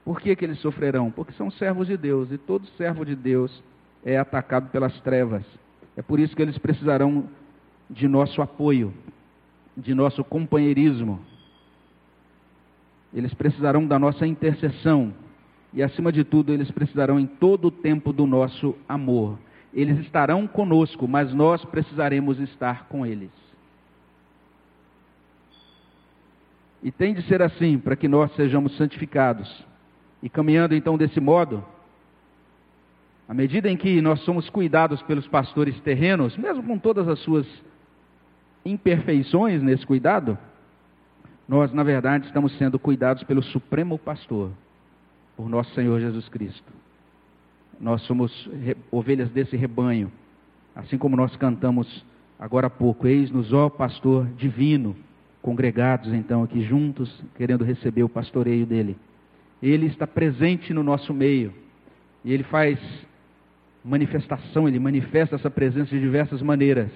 Por 0.06 0.22
que, 0.22 0.34
que 0.34 0.46
eles 0.46 0.58
sofrerão? 0.60 1.10
Porque 1.10 1.34
são 1.34 1.50
servos 1.50 1.86
de 1.86 1.98
Deus 1.98 2.32
e 2.32 2.38
todo 2.38 2.66
servo 2.78 3.04
de 3.04 3.14
Deus 3.14 3.62
é 4.02 4.16
atacado 4.16 4.70
pelas 4.70 4.98
trevas. 5.00 5.44
É 5.96 6.02
por 6.02 6.20
isso 6.20 6.36
que 6.36 6.42
eles 6.42 6.58
precisarão 6.58 7.28
de 7.88 8.06
nosso 8.06 8.42
apoio, 8.42 8.92
de 9.76 9.94
nosso 9.94 10.22
companheirismo. 10.22 11.20
Eles 13.14 13.32
precisarão 13.32 13.86
da 13.86 13.98
nossa 13.98 14.26
intercessão 14.26 15.14
e, 15.72 15.82
acima 15.82 16.12
de 16.12 16.22
tudo, 16.22 16.52
eles 16.52 16.70
precisarão 16.70 17.18
em 17.18 17.26
todo 17.26 17.68
o 17.68 17.70
tempo 17.70 18.12
do 18.12 18.26
nosso 18.26 18.74
amor. 18.88 19.38
Eles 19.72 19.98
estarão 20.00 20.46
conosco, 20.46 21.08
mas 21.08 21.32
nós 21.32 21.64
precisaremos 21.64 22.38
estar 22.40 22.86
com 22.88 23.04
eles. 23.06 23.30
E 26.82 26.90
tem 26.90 27.14
de 27.14 27.22
ser 27.22 27.42
assim 27.42 27.78
para 27.78 27.96
que 27.96 28.06
nós 28.06 28.34
sejamos 28.36 28.76
santificados. 28.76 29.64
E 30.22 30.28
caminhando 30.28 30.74
então 30.74 30.96
desse 30.96 31.20
modo, 31.20 31.64
à 33.28 33.34
medida 33.34 33.70
em 33.70 33.76
que 33.76 34.00
nós 34.00 34.20
somos 34.20 34.48
cuidados 34.48 35.02
pelos 35.02 35.26
pastores 35.26 35.78
terrenos, 35.80 36.36
mesmo 36.36 36.62
com 36.62 36.78
todas 36.78 37.08
as 37.08 37.18
suas 37.20 37.46
imperfeições 38.64 39.62
nesse 39.62 39.84
cuidado, 39.84 40.38
nós, 41.48 41.72
na 41.72 41.82
verdade, 41.82 42.26
estamos 42.26 42.56
sendo 42.58 42.78
cuidados 42.78 43.22
pelo 43.24 43.42
Supremo 43.42 43.98
Pastor, 43.98 44.50
por 45.36 45.48
nosso 45.48 45.72
Senhor 45.74 46.00
Jesus 46.00 46.28
Cristo. 46.28 46.72
Nós 47.80 48.02
somos 48.02 48.48
ovelhas 48.90 49.30
desse 49.30 49.56
rebanho, 49.56 50.10
assim 50.74 50.96
como 50.96 51.16
nós 51.16 51.34
cantamos 51.36 52.04
agora 52.38 52.68
há 52.68 52.70
pouco: 52.70 53.06
Eis-nos, 53.06 53.52
ó 53.52 53.68
Pastor 53.68 54.26
divino, 54.36 54.96
congregados 55.42 56.12
então 56.12 56.42
aqui 56.42 56.62
juntos, 56.62 57.22
querendo 57.36 57.64
receber 57.64 58.02
o 58.02 58.08
pastoreio 58.08 58.66
dele. 58.66 58.96
Ele 59.62 59.86
está 59.86 60.06
presente 60.06 60.72
no 60.72 60.82
nosso 60.82 61.12
meio 61.14 61.52
e 62.24 62.32
ele 62.32 62.42
faz 62.44 62.78
manifestação, 63.86 64.66
ele 64.68 64.78
manifesta 64.78 65.36
essa 65.36 65.48
presença 65.48 65.90
de 65.90 66.00
diversas 66.00 66.42
maneiras. 66.42 66.90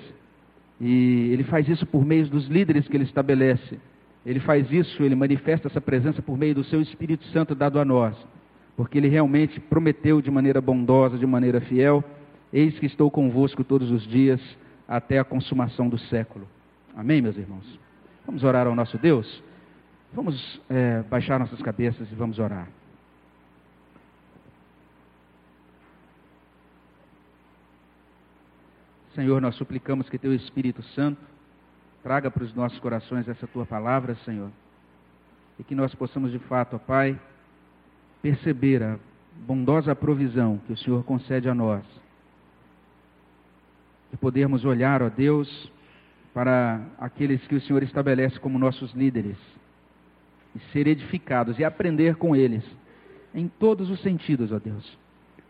E 0.81 1.31
ele 1.33 1.45
faz 1.45 1.69
isso 1.69 1.87
por 1.87 2.05
meio 2.05 2.27
dos 2.27 2.49
líderes 2.49 2.89
que 2.89 2.97
ele 2.97 3.05
estabelece. 3.05 3.79
Ele 4.27 4.41
faz 4.41 4.71
isso, 4.73 5.03
ele 5.03 5.15
manifesta 5.15 5.69
essa 5.69 5.81
presença 5.81 6.21
por 6.21 6.37
meio 6.37 6.55
do 6.55 6.65
seu 6.65 6.81
Espírito 6.81 7.25
Santo 7.27 7.55
dado 7.55 7.79
a 7.79 7.85
nós. 7.85 8.17
Porque 8.77 8.99
ele 8.99 9.09
realmente 9.09 9.61
prometeu 9.61 10.21
de 10.21 10.31
maneira 10.31 10.61
bondosa, 10.61 11.19
de 11.19 11.27
maneira 11.27 11.61
fiel: 11.61 12.03
Eis 12.53 12.79
que 12.79 12.87
estou 12.87 13.11
convosco 13.11 13.63
todos 13.63 13.91
os 13.91 14.07
dias 14.07 14.41
até 14.89 15.19
a 15.19 15.25
consumação 15.25 15.89
do 15.89 15.99
século. 15.99 16.47
Amém, 16.97 17.23
meus 17.23 17.37
irmãos? 17.37 17.79
Vamos 18.27 18.43
orar 18.43 18.67
ao 18.67 18.75
nosso 18.75 18.99
Deus? 18.99 19.43
Vamos 20.13 20.61
é, 20.69 21.03
baixar 21.09 21.39
nossas 21.39 21.63
cabeças 21.63 22.11
e 22.11 22.15
vamos 22.15 22.39
orar. 22.39 22.69
Senhor, 29.15 29.41
nós 29.41 29.57
suplicamos 29.57 30.09
que 30.09 30.19
Teu 30.19 30.33
Espírito 30.33 30.83
Santo 30.95 31.21
traga 32.03 32.31
para 32.31 32.45
os 32.45 32.55
nossos 32.55 32.79
corações 32.79 33.29
essa 33.29 33.47
Tua 33.47 33.67
palavra, 33.67 34.15
Senhor, 34.25 34.51
e 35.59 35.65
que 35.65 35.75
nós 35.75 35.95
possamos 35.95 36.31
de 36.31 36.39
fato, 36.39 36.77
ó 36.77 36.79
Pai, 36.79 37.19
perceber 38.23 38.83
a 38.83 38.99
bondosa 39.47 39.95
provisão 39.97 40.59
que 40.67 40.73
o 40.73 40.77
Senhor 40.77 41.03
concede 41.05 41.49
a 41.49 41.55
nós, 41.55 41.85
e 44.13 44.17
podermos 44.17 44.65
olhar, 44.65 45.03
ó 45.03 45.09
Deus, 45.09 45.71
para 46.33 46.81
aqueles 46.99 47.45
que 47.47 47.57
o 47.57 47.61
Senhor 47.61 47.83
estabelece 47.83 48.39
como 48.39 48.59
nossos 48.59 48.93
líderes, 48.93 49.37
e 50.55 50.61
ser 50.73 50.87
edificados 50.87 51.59
e 51.59 51.65
aprender 51.65 52.17
com 52.17 52.35
eles, 52.35 52.65
em 53.35 53.49
todos 53.49 53.91
os 53.91 54.01
sentidos, 54.03 54.53
ó 54.53 54.59
Deus, 54.59 54.99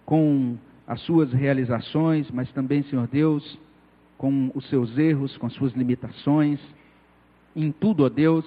com 0.04 0.58
as 0.91 1.01
suas 1.03 1.32
realizações, 1.32 2.28
mas 2.32 2.51
também, 2.51 2.82
Senhor 2.82 3.07
Deus, 3.07 3.57
com 4.18 4.51
os 4.57 4.68
seus 4.68 4.99
erros, 4.99 5.36
com 5.36 5.47
as 5.47 5.53
suas 5.53 5.72
limitações. 5.72 6.59
Em 7.55 7.70
tudo, 7.70 8.05
ó 8.05 8.09
Deus, 8.09 8.45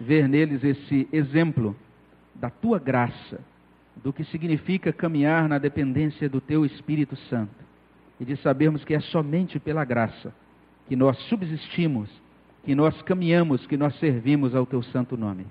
ver 0.00 0.26
neles 0.26 0.64
esse 0.64 1.06
exemplo 1.12 1.76
da 2.34 2.48
tua 2.48 2.78
graça, 2.78 3.38
do 4.02 4.10
que 4.10 4.24
significa 4.24 4.90
caminhar 4.90 5.46
na 5.50 5.58
dependência 5.58 6.30
do 6.30 6.40
teu 6.40 6.64
Espírito 6.64 7.14
Santo 7.28 7.62
e 8.18 8.24
de 8.24 8.36
sabermos 8.36 8.82
que 8.84 8.94
é 8.94 9.00
somente 9.00 9.60
pela 9.60 9.84
graça 9.84 10.34
que 10.88 10.96
nós 10.96 11.18
subsistimos, 11.28 12.08
que 12.64 12.74
nós 12.74 13.02
caminhamos, 13.02 13.66
que 13.66 13.76
nós 13.76 13.94
servimos 13.98 14.54
ao 14.54 14.64
teu 14.64 14.82
santo 14.82 15.14
nome. 15.14 15.44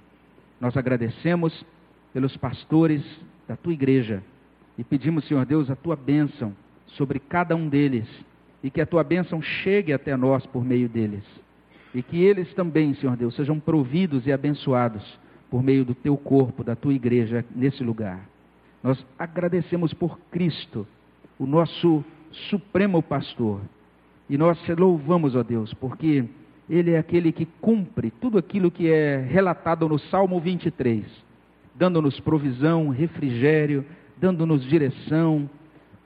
Nós 0.59 0.75
agradecemos 0.75 1.63
pelos 2.11 2.35
pastores 2.35 3.03
da 3.47 3.55
tua 3.55 3.73
igreja 3.73 4.23
e 4.77 4.83
pedimos, 4.83 5.25
Senhor 5.27 5.45
Deus, 5.45 5.69
a 5.69 5.75
tua 5.75 5.95
bênção 5.95 6.53
sobre 6.87 7.19
cada 7.19 7.55
um 7.55 7.67
deles 7.67 8.07
e 8.63 8.69
que 8.69 8.81
a 8.81 8.85
tua 8.85 9.03
bênção 9.03 9.41
chegue 9.41 9.93
até 9.93 10.15
nós 10.15 10.45
por 10.45 10.63
meio 10.63 10.87
deles. 10.87 11.23
E 11.93 12.01
que 12.01 12.23
eles 12.23 12.53
também, 12.53 12.93
Senhor 12.95 13.17
Deus, 13.17 13.35
sejam 13.35 13.59
providos 13.59 14.25
e 14.25 14.31
abençoados 14.31 15.19
por 15.49 15.61
meio 15.61 15.83
do 15.83 15.93
teu 15.93 16.15
corpo, 16.15 16.63
da 16.63 16.75
tua 16.75 16.93
igreja 16.93 17.43
nesse 17.53 17.83
lugar. 17.83 18.21
Nós 18.81 19.03
agradecemos 19.19 19.93
por 19.93 20.17
Cristo, 20.31 20.87
o 21.37 21.45
nosso 21.45 22.03
supremo 22.49 23.01
pastor. 23.03 23.61
E 24.29 24.37
nós 24.37 24.57
louvamos, 24.77 25.35
ó 25.35 25.43
Deus, 25.43 25.73
porque 25.73 26.23
ele 26.69 26.91
é 26.91 26.97
aquele 26.97 27.33
que 27.33 27.45
cumpre 27.59 28.11
tudo 28.11 28.37
aquilo 28.37 28.71
que 28.71 28.89
é 28.89 29.17
relatado 29.17 29.89
no 29.89 29.99
Salmo 29.99 30.39
23, 30.39 31.05
dando-nos 31.75 32.19
provisão, 32.21 32.89
refrigério, 32.89 33.85
dando-nos 34.21 34.63
direção, 34.63 35.49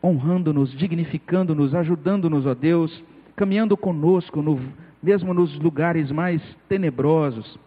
honrando-nos, 0.02 0.72
dignificando-nos, 0.72 1.76
ajudando-nos, 1.76 2.46
ó 2.46 2.56
Deus, 2.56 3.04
caminhando 3.36 3.76
conosco, 3.76 4.42
no, 4.42 4.58
mesmo 5.04 5.34
nos 5.34 5.54
lugares 5.60 6.10
mais 6.12 6.42
tenebrosos, 6.70 7.60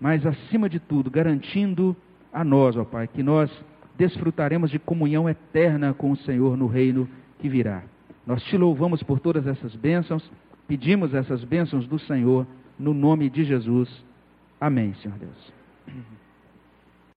mas 0.00 0.26
acima 0.26 0.68
de 0.68 0.80
tudo, 0.80 1.08
garantindo 1.08 1.96
a 2.32 2.42
nós, 2.42 2.76
ó 2.76 2.84
Pai, 2.84 3.06
que 3.06 3.22
nós 3.22 3.48
desfrutaremos 3.96 4.72
de 4.72 4.80
comunhão 4.80 5.28
eterna 5.28 5.94
com 5.94 6.10
o 6.10 6.16
Senhor 6.16 6.56
no 6.56 6.66
reino 6.66 7.08
que 7.38 7.48
virá. 7.48 7.84
Nós 8.26 8.42
te 8.44 8.56
louvamos 8.56 9.02
por 9.04 9.20
todas 9.20 9.46
essas 9.46 9.74
bênçãos, 9.76 10.28
pedimos 10.66 11.14
essas 11.14 11.44
bênçãos 11.44 11.86
do 11.86 11.98
Senhor, 12.00 12.44
no 12.76 12.92
nome 12.92 13.30
de 13.30 13.44
Jesus. 13.44 13.88
Amém, 14.60 14.94
Senhor 14.94 15.16
Deus. 15.18 15.52